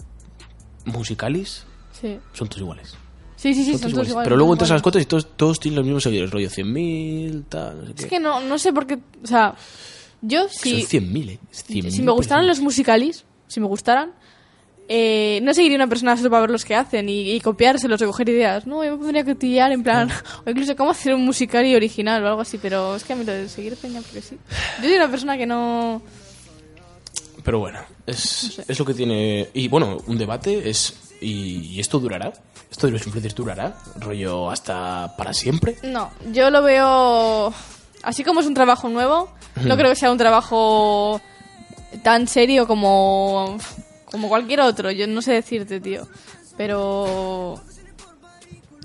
Musicalis, 0.86 1.66
Sí. 2.00 2.18
son 2.34 2.48
todos 2.48 2.62
iguales. 2.62 2.96
Sí, 3.36 3.54
sí, 3.54 3.64
sí, 3.66 3.72
Son 3.74 3.82
son 3.82 3.82
todos 3.82 3.82
todos 3.82 3.94
iguales. 3.94 4.10
iguales. 4.10 4.26
Pero 4.28 4.38
luego 4.38 4.54
entras 4.54 4.72
a 4.72 4.74
las 4.76 4.82
cuotas 4.82 5.02
y 5.02 5.06
todos, 5.06 5.28
todos 5.36 5.60
tienen 5.60 5.76
los 5.78 5.86
mismos 5.86 6.04
seguidores, 6.04 6.32
rollo 6.32 6.50
100.000, 6.50 7.46
tal, 7.50 7.80
no 7.82 7.88
sé 7.88 7.94
qué. 7.94 8.04
Es 8.04 8.10
que 8.10 8.20
no, 8.20 8.40
no 8.42 8.58
sé 8.58 8.72
por 8.74 8.88
qué. 8.88 9.00
O 9.24 9.28
sea, 9.28 9.56
yo 10.22 10.48
si, 10.50 10.82
Son 10.84 11.02
100.000, 11.02 11.30
¿eh? 11.30 11.40
Es 11.52 11.66
100.000 11.68 11.92
si 11.92 12.02
me 12.04 12.12
gustaran 12.12 12.42
personas. 12.44 12.46
los 12.48 12.60
musicalis, 12.64 13.26
si 13.48 13.60
me 13.60 13.68
gustaran, 13.68 14.14
eh, 14.94 15.40
no 15.42 15.54
seguiría 15.54 15.78
una 15.78 15.88
persona 15.88 16.18
solo 16.18 16.30
para 16.30 16.42
ver 16.42 16.50
los 16.52 16.66
que 16.66 16.76
hacen 16.76 17.08
y, 17.08 17.32
y 17.32 17.40
copiárselos 17.40 18.02
o 18.02 18.08
coger 18.08 18.28
ideas. 18.28 18.68
No, 18.68 18.84
yo 18.84 18.92
me 18.92 18.98
pondría 18.98 19.22
a 19.22 19.26
cotillar 19.26 19.72
en 19.72 19.84
plan. 19.84 20.10
O 20.46 20.50
incluso 20.50 20.76
cómo 20.76 20.92
hacer 20.92 21.14
un 21.14 21.24
musicali 21.24 21.74
original 21.74 22.22
o 22.26 22.28
algo 22.28 22.42
así. 22.42 22.58
Pero 22.58 22.98
es 22.98 23.06
que 23.06 23.14
a 23.14 23.16
mí 23.16 23.24
lo 23.24 23.32
de 23.32 23.48
seguir 23.48 23.78
peña, 23.78 24.02
porque 24.02 24.22
sí. 24.22 24.38
Yo 24.82 24.90
soy 24.90 24.98
una 24.98 25.10
persona 25.10 25.38
que 25.38 25.46
no. 25.46 26.02
Pero 27.42 27.60
bueno, 27.60 27.80
es, 28.06 28.62
es 28.68 28.78
lo 28.78 28.84
que 28.84 28.94
tiene... 28.94 29.48
Y 29.54 29.70
bueno, 29.70 29.98
un 30.08 30.18
debate 30.18 30.70
es... 30.70 30.94
¿Y, 31.22 31.76
y 31.76 31.80
esto 31.80 31.98
durará? 31.98 32.34
¿Esto 32.70 32.88
de 32.88 32.92
los 32.94 33.06
influencers 33.06 33.36
durará? 33.36 33.78
¿Rollo 33.98 34.52
hasta 34.52 35.16
para 35.16 35.34
siempre? 35.34 35.78
No, 35.84 36.12
yo 36.34 36.50
lo 36.50 36.64
veo. 36.64 37.54
Así 38.04 38.26
como 38.26 38.42
es 38.42 38.46
un 38.46 38.56
trabajo 38.56 38.90
nuevo, 38.90 39.32
no 39.64 39.78
creo 39.78 39.92
que 39.92 39.96
sea 39.96 40.12
un 40.12 40.18
trabajo 40.18 41.22
tan 42.04 42.28
serio 42.28 42.68
como, 42.68 43.58
como 44.12 44.28
cualquier 44.30 44.62
otro. 44.62 44.92
Yo 44.92 45.08
no 45.08 45.22
sé 45.22 45.34
decirte, 45.34 45.80
tío. 45.80 46.08
Pero. 46.58 47.60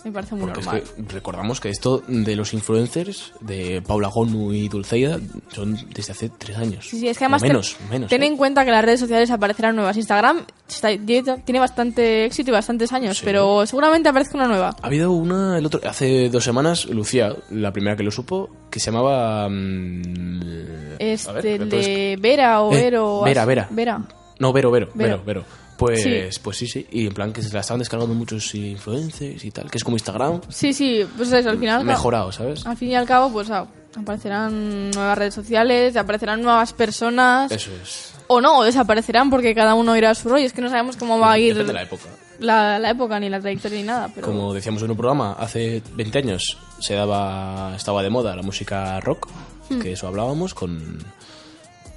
Me 0.04 0.12
parece 0.12 0.36
muy 0.36 0.44
Porque 0.44 0.60
es 0.60 0.66
normal. 0.66 0.84
que 0.84 1.12
recordamos 1.14 1.60
que 1.60 1.68
esto 1.68 2.00
de 2.06 2.36
los 2.36 2.54
influencers, 2.54 3.32
de 3.40 3.82
Paula 3.84 4.06
Gonu 4.06 4.52
y 4.52 4.68
Dulceida, 4.68 5.18
son 5.52 5.76
desde 5.92 6.12
hace 6.12 6.28
tres 6.28 6.56
años. 6.56 6.86
Sí, 6.88 7.00
sí, 7.00 7.08
es 7.08 7.18
que 7.18 7.26
O 7.26 7.28
menos, 7.28 7.74
ten, 7.76 7.88
menos. 7.90 8.08
ten 8.08 8.22
¿eh? 8.22 8.26
en 8.26 8.36
cuenta 8.36 8.64
que 8.64 8.70
las 8.70 8.84
redes 8.84 9.00
sociales 9.00 9.32
aparecerán 9.32 9.74
nuevas. 9.74 9.96
Instagram 9.96 10.44
está- 10.68 10.96
tiene 10.96 11.58
bastante 11.58 12.24
éxito 12.24 12.50
y 12.50 12.52
bastantes 12.52 12.92
años, 12.92 13.18
Sí. 13.18 13.24
pero 13.24 13.66
seguramente 13.66 14.08
aparezca 14.08 14.36
una 14.38 14.46
nueva. 14.46 14.76
Ha 14.80 14.86
habido 14.86 15.10
una 15.10 15.58
el 15.58 15.66
otro, 15.66 15.80
hace 15.88 16.28
dos 16.28 16.44
semanas, 16.44 16.84
Lucía, 16.86 17.34
la 17.50 17.72
primera 17.72 17.96
que 17.96 18.04
lo 18.04 18.12
supo, 18.12 18.48
que 18.70 18.78
se 18.78 18.92
llamaba... 18.92 19.48
mm, 19.48 20.98
Este, 21.00 21.32
ver, 21.32 21.46
el 21.46 21.60
¿me 21.62 21.66
puedes- 21.66 21.86
de 21.86 22.16
Vera 22.20 22.62
o 22.62 22.72
Eh, 22.72 22.76
Vero. 22.80 23.22
Vera. 23.22 23.44
Vera. 23.44 23.68
Vera. 23.72 24.00
No, 24.38 24.52
Vero, 24.52 24.70
Vero, 24.70 24.88
Vero, 24.94 25.16
Vero. 25.16 25.22
Vero. 25.24 25.44
Pues 25.76 26.02
Sí. 26.02 26.40
pues 26.42 26.56
sí, 26.56 26.66
sí. 26.66 26.86
Y 26.90 27.06
en 27.06 27.12
plan 27.12 27.32
que 27.32 27.42
se 27.42 27.52
la 27.52 27.60
estaban 27.60 27.78
descargando 27.80 28.14
muchos 28.14 28.54
influencers 28.54 29.44
y 29.44 29.50
tal, 29.50 29.70
que 29.70 29.76
es 29.78 29.84
como 29.84 29.96
Instagram, 29.96 30.40
Sí, 30.48 30.72
sí, 30.72 31.06
pues 31.16 31.30
eso, 31.32 31.50
al 31.50 31.58
final. 31.58 31.84
mejorado, 31.84 32.32
¿sabes? 32.32 32.64
Al 32.66 32.76
fin 32.78 32.90
y 32.90 32.94
al 32.94 33.04
cabo, 33.06 33.30
pues 33.30 33.50
ah, 33.50 33.66
aparecerán 33.94 34.90
nuevas 34.92 35.18
redes 35.18 35.34
sociales, 35.34 35.96
aparecerán 35.96 36.40
nuevas 36.42 36.72
personas. 36.72 37.50
Eso 37.52 37.70
es. 37.82 38.14
O 38.28 38.40
no, 38.40 38.58
o 38.58 38.64
desaparecerán 38.64 39.28
porque 39.30 39.54
cada 39.54 39.74
uno 39.74 39.94
irá 39.96 40.10
a 40.10 40.14
su 40.14 40.28
rollo. 40.30 40.46
Es 40.46 40.52
que 40.54 40.62
no 40.62 40.70
sabemos 40.70 40.96
cómo 40.96 41.18
va 41.18 41.32
a 41.32 41.38
ir 41.38 41.54
Depende 41.54 41.72
de 41.72 41.78
la 41.78 41.82
época. 41.82 42.04
la, 42.40 42.78
la 42.78 42.90
época, 42.90 43.20
ni 43.20 43.28
la 43.28 43.38
trayectoria, 43.40 43.78
ni 43.78 43.84
nada. 43.84 44.10
Pero 44.14 44.26
Como 44.26 44.54
decíamos 44.54 44.82
en 44.82 44.90
un 44.90 44.96
programa, 44.96 45.34
hace 45.38 45.82
20 45.94 46.18
años 46.18 46.56
se 46.80 46.94
daba, 46.94 47.74
estaba 47.76 48.02
de 48.02 48.08
moda 48.10 48.34
la 48.34 48.42
música 48.42 48.98
rock, 49.00 49.28
Hmm. 49.68 49.80
que 49.80 49.92
eso 49.92 50.06
hablábamos 50.08 50.54
con 50.54 50.98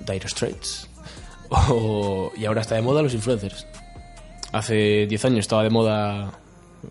Dire 0.06 0.28
Straits. 0.28 0.89
O- 1.50 2.32
y 2.38 2.46
ahora 2.46 2.62
está 2.62 2.76
de 2.76 2.82
moda 2.82 3.02
los 3.02 3.14
influencers. 3.14 3.66
Hace 4.52 5.06
10 5.08 5.26
años 5.26 5.40
estaba 5.40 5.64
de 5.64 5.70
moda. 5.70 6.32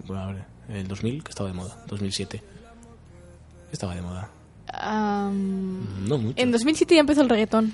Bueno, 0.07 0.23
a 0.23 0.27
ver, 0.33 0.45
el 0.69 0.89
2000, 0.89 1.23
que 1.25 1.31
estaba 1.31 1.49
de 1.49 1.55
moda. 1.55 1.77
2007. 1.89 2.43
Estaba 3.73 3.95
de 3.95 4.03
moda. 4.03 4.31
Am, 4.73 6.07
No 6.09 6.19
mucho. 6.19 6.41
en 6.41 6.53
2007 6.53 6.95
ya 6.95 7.01
empezó 7.01 7.23
el 7.23 7.29
reggaetón. 7.29 7.73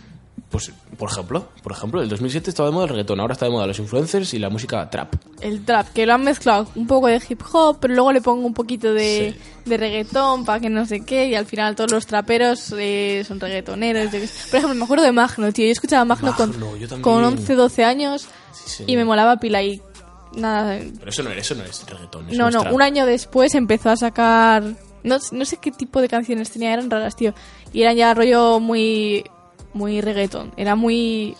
Pues, 0.50 0.70
por 0.96 1.10
ejemplo, 1.10 1.48
por 1.64 1.72
ejemplo, 1.72 2.00
el 2.00 2.08
2007 2.08 2.50
estaba 2.50 2.68
de 2.68 2.74
moda 2.74 2.84
el 2.84 2.90
reggaetón, 2.90 3.18
ahora 3.18 3.32
está 3.32 3.46
de 3.46 3.50
moda 3.50 3.66
los 3.66 3.78
influencers 3.80 4.34
y 4.34 4.38
la 4.38 4.50
música 4.50 4.88
trap. 4.88 5.14
El 5.40 5.64
trap, 5.64 5.88
que 5.92 6.06
lo 6.06 6.14
han 6.14 6.22
mezclado 6.22 6.68
un 6.76 6.86
poco 6.86 7.08
de 7.08 7.20
hip 7.28 7.42
hop, 7.52 7.78
pero 7.80 7.94
luego 7.94 8.12
le 8.12 8.20
pongo 8.20 8.46
un 8.46 8.54
poquito 8.54 8.94
de, 8.94 9.34
de 9.64 9.76
reggaetón 9.76 10.44
para 10.44 10.60
que 10.60 10.70
no 10.70 10.86
sé 10.86 11.00
qué, 11.04 11.26
y 11.26 11.34
al 11.34 11.46
final 11.46 11.74
todos 11.74 11.90
los 11.90 12.06
traperos 12.06 12.72
eh, 12.78 13.24
son 13.26 13.40
reggaetoneros. 13.40 14.12
yo 14.12 14.20
qué 14.20 14.26
sé. 14.28 14.48
Por 14.50 14.58
ejemplo, 14.58 14.78
me 14.78 14.84
acuerdo 14.84 15.04
de 15.04 15.12
Magno, 15.12 15.52
tío. 15.52 15.66
Yo 15.66 15.72
escuchaba 15.72 16.04
Magno, 16.04 16.32
Magno, 16.38 16.78
con, 16.88 17.00
con 17.02 17.24
11, 17.24 17.54
12 17.54 17.84
años 17.84 18.28
Sí, 18.64 18.84
y 18.86 18.96
me 18.96 19.04
molaba 19.04 19.38
pila 19.38 19.60
y 19.62 19.82
nada. 20.36 20.78
Pero 20.98 21.10
eso 21.10 21.22
no, 21.24 21.30
eso 21.32 21.54
no 21.56 21.64
es 21.64 21.84
reggaetón. 21.88 22.28
eso 22.28 22.38
No, 22.38 22.50
no, 22.52 22.60
trap. 22.60 22.74
un 22.74 22.82
año 22.82 23.06
después 23.06 23.54
empezó 23.56 23.90
a 23.90 23.96
sacar. 23.96 24.62
No, 25.02 25.18
no 25.32 25.44
sé 25.44 25.56
qué 25.58 25.70
tipo 25.72 26.00
de 26.00 26.08
canciones 26.08 26.50
tenía, 26.50 26.72
eran 26.72 26.88
raras, 26.90 27.16
tío. 27.16 27.34
Y 27.72 27.82
eran 27.82 27.96
ya 27.96 28.14
rollo 28.14 28.60
muy. 28.60 29.24
Muy 29.74 30.00
reggaetón. 30.00 30.52
Era 30.56 30.74
muy. 30.74 31.36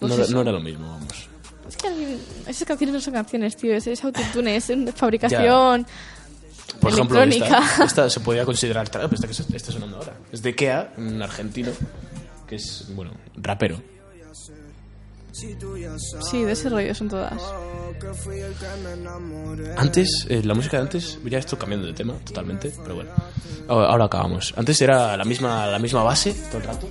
No, 0.00 0.08
pues 0.08 0.30
no 0.30 0.40
era 0.40 0.50
lo 0.52 0.60
mismo, 0.60 0.88
vamos. 0.88 1.28
Es 1.68 1.76
que 1.76 2.18
esas 2.48 2.66
canciones 2.66 2.94
no 2.94 3.00
son 3.00 3.14
canciones, 3.14 3.56
tío. 3.56 3.72
Es, 3.74 3.86
es 3.86 4.02
autotune, 4.04 4.56
es 4.56 4.70
fabricación. 4.96 5.86
Por 6.80 6.92
ejemplo, 6.92 7.22
esta, 7.22 7.62
esta 7.84 8.10
se 8.10 8.20
podría 8.20 8.44
considerar 8.44 8.88
trap, 8.88 9.12
esta 9.12 9.28
que 9.28 9.34
se- 9.34 9.56
está 9.56 9.70
sonando 9.72 9.98
ahora. 9.98 10.14
Es 10.32 10.42
de 10.42 10.54
Kea, 10.54 10.94
un 10.96 11.22
argentino, 11.22 11.70
que 12.48 12.56
es, 12.56 12.86
bueno, 12.94 13.12
rapero. 13.36 13.80
Sí, 15.32 16.42
de 16.44 16.52
ese 16.52 16.68
rollo 16.68 16.94
son 16.94 17.08
todas. 17.08 17.40
Antes, 19.76 20.26
eh, 20.28 20.42
la 20.44 20.54
música 20.54 20.76
de 20.78 20.82
antes, 20.84 21.18
ya 21.24 21.38
esto 21.38 21.58
cambiando 21.58 21.86
de 21.86 21.92
tema 21.92 22.14
totalmente, 22.24 22.72
pero 22.82 22.96
bueno. 22.96 23.10
Ahora, 23.68 23.86
ahora 23.88 24.04
acabamos. 24.06 24.52
Antes 24.56 24.80
era 24.82 25.16
la 25.16 25.24
misma, 25.24 25.66
la 25.66 25.78
misma 25.78 26.02
base 26.02 26.32
todo 26.50 26.58
el 26.58 26.64
rato, 26.64 26.88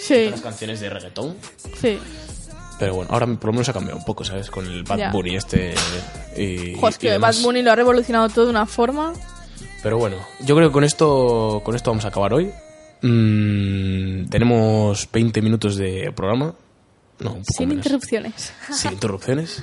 Sí, 0.00 0.30
las 0.30 0.40
canciones 0.40 0.80
de 0.80 0.90
reggaetón, 0.90 1.36
sí. 1.80 1.98
pero 2.78 2.94
bueno, 2.94 3.10
ahora 3.12 3.26
por 3.26 3.46
lo 3.46 3.52
menos 3.52 3.68
ha 3.68 3.72
cambiado 3.72 3.98
un 3.98 4.04
poco, 4.04 4.24
¿sabes? 4.24 4.50
Con 4.50 4.64
el 4.66 4.82
Bad 4.84 4.98
Ya. 4.98 5.10
Bunny 5.10 5.36
este 5.36 5.74
y, 6.36 6.74
Jo, 6.78 6.88
es 6.88 6.96
y 6.96 6.98
que 6.98 7.10
demás. 7.12 7.36
Bad 7.38 7.44
Bunny 7.44 7.62
lo 7.62 7.72
ha 7.72 7.76
revolucionado 7.76 8.28
todo 8.28 8.44
de 8.46 8.50
una 8.50 8.66
forma. 8.66 9.12
Pero 9.82 9.98
bueno, 9.98 10.16
yo 10.40 10.56
creo 10.56 10.68
que 10.68 10.72
con 10.72 10.84
esto, 10.84 11.60
con 11.64 11.74
esto 11.76 11.90
vamos 11.90 12.04
a 12.04 12.08
acabar 12.08 12.32
hoy. 12.34 12.50
Mm, 13.02 14.28
tenemos 14.28 15.08
20 15.12 15.42
minutos 15.42 15.76
de 15.76 16.12
programa. 16.14 16.54
No, 17.20 17.30
un 17.32 17.38
poco 17.42 17.52
Sin 17.56 17.68
menos. 17.68 17.84
interrupciones. 17.86 18.52
Sin 18.72 18.92
interrupciones. 18.92 19.62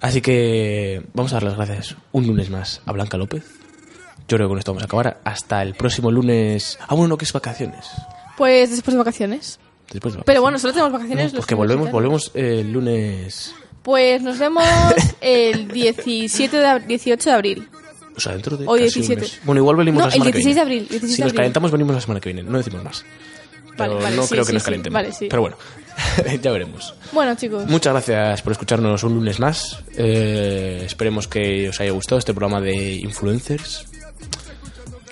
Así 0.00 0.20
que 0.20 1.02
vamos 1.14 1.32
a 1.32 1.36
dar 1.36 1.42
las 1.44 1.54
gracias 1.56 1.96
un 2.12 2.26
lunes 2.26 2.50
más 2.50 2.80
a 2.86 2.92
Blanca 2.92 3.16
López. 3.16 3.44
Yo 4.28 4.36
creo 4.36 4.48
que 4.48 4.50
con 4.50 4.58
esto 4.58 4.72
vamos 4.72 4.82
a 4.82 4.86
acabar. 4.86 5.20
Hasta 5.24 5.62
el 5.62 5.74
próximo 5.74 6.10
lunes. 6.10 6.78
Ah, 6.88 6.94
bueno, 6.94 7.08
no, 7.08 7.16
que 7.18 7.24
es 7.24 7.32
vacaciones. 7.32 7.86
Pues 8.42 8.70
después 8.70 8.92
de 8.94 8.98
vacaciones. 8.98 9.58
Después 9.92 10.14
de 10.14 10.18
vacaciones. 10.18 10.24
Pero 10.26 10.42
bueno, 10.42 10.58
solo 10.58 10.72
tenemos 10.72 10.92
vacaciones. 10.92 11.32
No, 11.32 11.36
los 11.36 11.42
porque 11.44 11.54
volvemos, 11.54 11.90
volvemos 11.92 12.30
el 12.34 12.72
lunes. 12.72 13.54
Pues 13.82 14.20
nos 14.22 14.38
vemos 14.38 14.64
el 15.20 15.68
17 15.68 16.56
de, 16.56 16.66
ab- 16.66 16.86
18 16.86 17.30
de 17.30 17.34
abril. 17.36 17.68
O 18.16 18.20
sea, 18.20 18.32
dentro 18.32 18.56
de. 18.56 18.64
Hoy 18.66 18.80
casi 18.84 18.98
un 19.00 19.06
17. 19.06 19.20
mes. 19.20 19.40
Bueno, 19.44 19.60
igual 19.60 19.76
venimos 19.76 20.00
No, 20.00 20.06
la 20.06 20.08
el 20.08 20.12
semana 20.14 20.30
16 20.32 20.54
de 20.54 20.58
que 20.58 20.62
abril, 20.62 20.78
viene. 20.80 20.90
16 20.90 21.10
si 21.12 21.16
de 21.16 21.22
nos 21.24 21.30
abril. 21.30 21.36
calentamos, 21.36 21.70
venimos 21.70 21.94
la 21.94 22.00
semana 22.00 22.20
que 22.20 22.32
viene. 22.32 22.48
No 22.50 22.58
decimos 22.58 22.82
más. 22.84 23.04
Vale, 23.76 23.92
Pero 23.94 23.94
vale, 24.02 24.16
no 24.16 24.22
sí, 24.24 24.28
creo 24.30 24.44
sí, 24.44 24.48
que 24.48 24.52
nos 24.54 24.62
sí. 24.62 24.64
calentemos. 24.66 24.94
Vale, 24.94 25.12
sí. 25.12 25.26
Pero 25.30 25.42
bueno, 25.42 25.56
ya 26.42 26.50
veremos. 26.50 26.94
Bueno, 27.12 27.34
chicos. 27.36 27.64
Muchas 27.66 27.92
gracias 27.92 28.42
por 28.42 28.52
escucharnos 28.52 29.02
un 29.04 29.14
lunes 29.14 29.38
más. 29.40 29.78
Eh, 29.96 30.82
esperemos 30.84 31.26
que 31.28 31.68
os 31.70 31.80
haya 31.80 31.92
gustado 31.92 32.18
este 32.18 32.34
programa 32.34 32.60
de 32.60 32.94
influencers. 32.96 33.86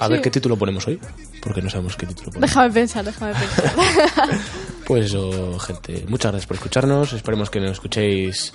A 0.00 0.06
Sí. 0.06 0.12
ver 0.12 0.22
qué 0.22 0.30
título 0.30 0.56
ponemos 0.56 0.86
hoy, 0.88 0.98
porque 1.42 1.62
no 1.62 1.70
sabemos 1.70 1.94
qué 1.96 2.06
título 2.06 2.30
ponemos. 2.32 2.48
Déjame 2.50 2.72
pensar, 2.72 3.04
déjame 3.04 3.32
pensar. 3.34 3.74
Pues 4.86 5.04
eso, 5.06 5.56
gente. 5.60 6.04
Muchas 6.08 6.32
gracias 6.32 6.48
por 6.48 6.56
escucharnos. 6.56 7.12
Esperemos 7.12 7.48
que 7.48 7.60
nos 7.60 7.70
escuchéis 7.72 8.52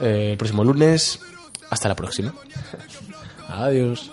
eh, 0.00 0.32
el 0.32 0.36
próximo 0.36 0.62
lunes. 0.62 1.20
Hasta 1.70 1.88
la 1.88 1.94
próxima. 1.96 2.34
Adiós. 3.48 4.10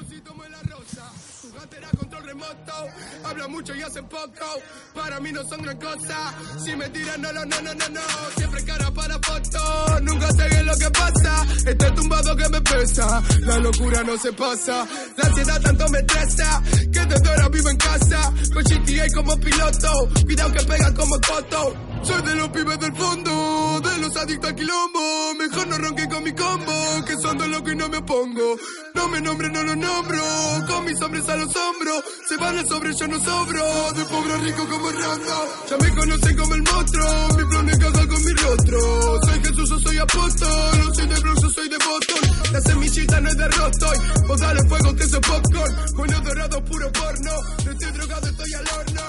Control 2.78 2.92
remoto. 2.92 3.28
Habla 3.28 3.48
mucho 3.48 3.76
y 3.76 3.82
hace 3.82 4.04
poco. 4.04 4.46
Para 4.94 5.20
mí 5.20 5.32
no 5.32 5.44
son 5.44 5.62
gran 5.62 5.78
cosa. 5.78 6.34
Si 6.64 6.76
me 6.76 6.90
tiran, 6.90 7.22
no, 7.22 7.34
no, 7.34 7.46
no, 7.46 7.62
no, 7.62 7.74
no. 7.74 8.02
Siempre 8.38 8.64
cara 8.64 8.92
para 8.92 9.20
foto. 9.20 10.00
Nunca 10.02 10.28
sé 10.32 10.64
lo 10.64 10.76
que 10.76 10.92
pasa. 10.92 11.46
Este 11.66 11.92
tumbado 11.92 12.36
que 12.36 12.50
me 12.50 12.62
pesa. 12.62 13.24
La 13.42 13.58
locura 13.60 14.04
no 14.04 14.18
se 14.18 14.34
pasa. 14.34 14.88
La 15.18 15.28
ansiedad 15.28 15.62
tanto 15.62 15.90
me 15.90 16.00
estresa. 16.00 16.62
Que 16.92 17.06
desde 17.06 17.30
ahora 17.30 17.50
vivo 17.50 17.70
en 17.70 17.78
casa. 17.78 18.34
Con 18.54 18.64
GTA 18.64 19.08
como 19.14 19.38
piloto. 19.38 20.10
Cuidado 20.26 20.54
que 20.54 20.66
pega 20.66 20.94
como 20.94 21.16
coto. 21.20 21.76
Soy 22.04 22.22
de 22.22 22.36
los 22.36 22.50
pibes 22.50 22.80
del 22.80 22.96
fondo. 22.96 23.82
Los 24.08 24.18
adictos 24.18 24.50
al 24.50 24.56
quilombo. 24.56 25.34
Mejor 25.38 25.68
no 25.68 25.78
ronque 25.78 26.08
con 26.08 26.24
mi 26.24 26.32
combo. 26.34 27.06
Que 27.06 27.16
son 27.18 27.38
de 27.38 27.48
loco 27.48 27.72
y 27.72 27.76
no 27.76 27.90
me 27.90 27.98
opongo. 27.98 28.56
No 28.96 29.08
me 29.10 29.22
nombre, 29.22 29.50
no 29.50 29.64
lo 29.64 29.76
nombro. 29.76 30.24
Con 30.68 30.86
mis 30.86 31.02
hombres 31.02 31.28
a 31.30 31.36
los 31.36 31.56
hombros. 31.56 32.04
Se 32.28 32.38
van 32.38 32.58
a 32.58 32.66
sobre, 32.66 32.94
yo 32.94 33.08
no 33.08 33.20
sobro. 33.20 33.64
De 33.94 34.06
pobre 34.06 34.38
rico 34.38 34.68
como 34.68 34.90
Rondo. 34.90 35.36
Ya 35.70 35.78
me 35.78 35.96
conocen 35.96 36.38
como 36.38 36.54
el 36.54 36.64
monstruo. 36.64 37.28
Mi 37.38 37.44
no 37.44 37.72
encaja 37.72 38.08
con 38.08 38.24
mi 38.24 38.34
rostro. 38.34 38.80
Soy 39.26 39.40
Jesús, 39.44 39.70
yo 39.70 39.80
soy 39.80 39.98
apóstol. 39.98 40.80
No 40.80 40.96
soy 40.96 41.08
de 41.08 41.20
bronce, 41.20 41.42
yo 41.42 41.50
soy 41.50 41.70
de 41.70 41.78
botón. 41.78 42.54
La 42.54 42.62
semillita 42.62 43.22
no 43.22 43.30
es 43.30 43.38
de 43.38 43.48
rostoy. 43.48 43.98
Vos 44.28 44.40
dale 44.40 44.62
fuego 44.68 44.96
que 44.96 45.08
soy 45.08 45.22
popcorn. 45.22 45.76
Con 45.96 46.08
los 46.08 46.24
dorados 46.24 46.62
puro 46.64 46.92
porno. 46.92 47.32
No 47.66 47.72
estoy 47.72 47.92
drogado, 47.92 48.28
estoy 48.28 48.54
al 48.54 48.66
horno. 48.78 49.04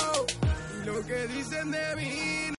Lo 0.87 1.07
que 1.07 1.27
dice 1.29 1.37
dicen 1.37 1.71
de 1.71 1.97
mí. 1.97 2.39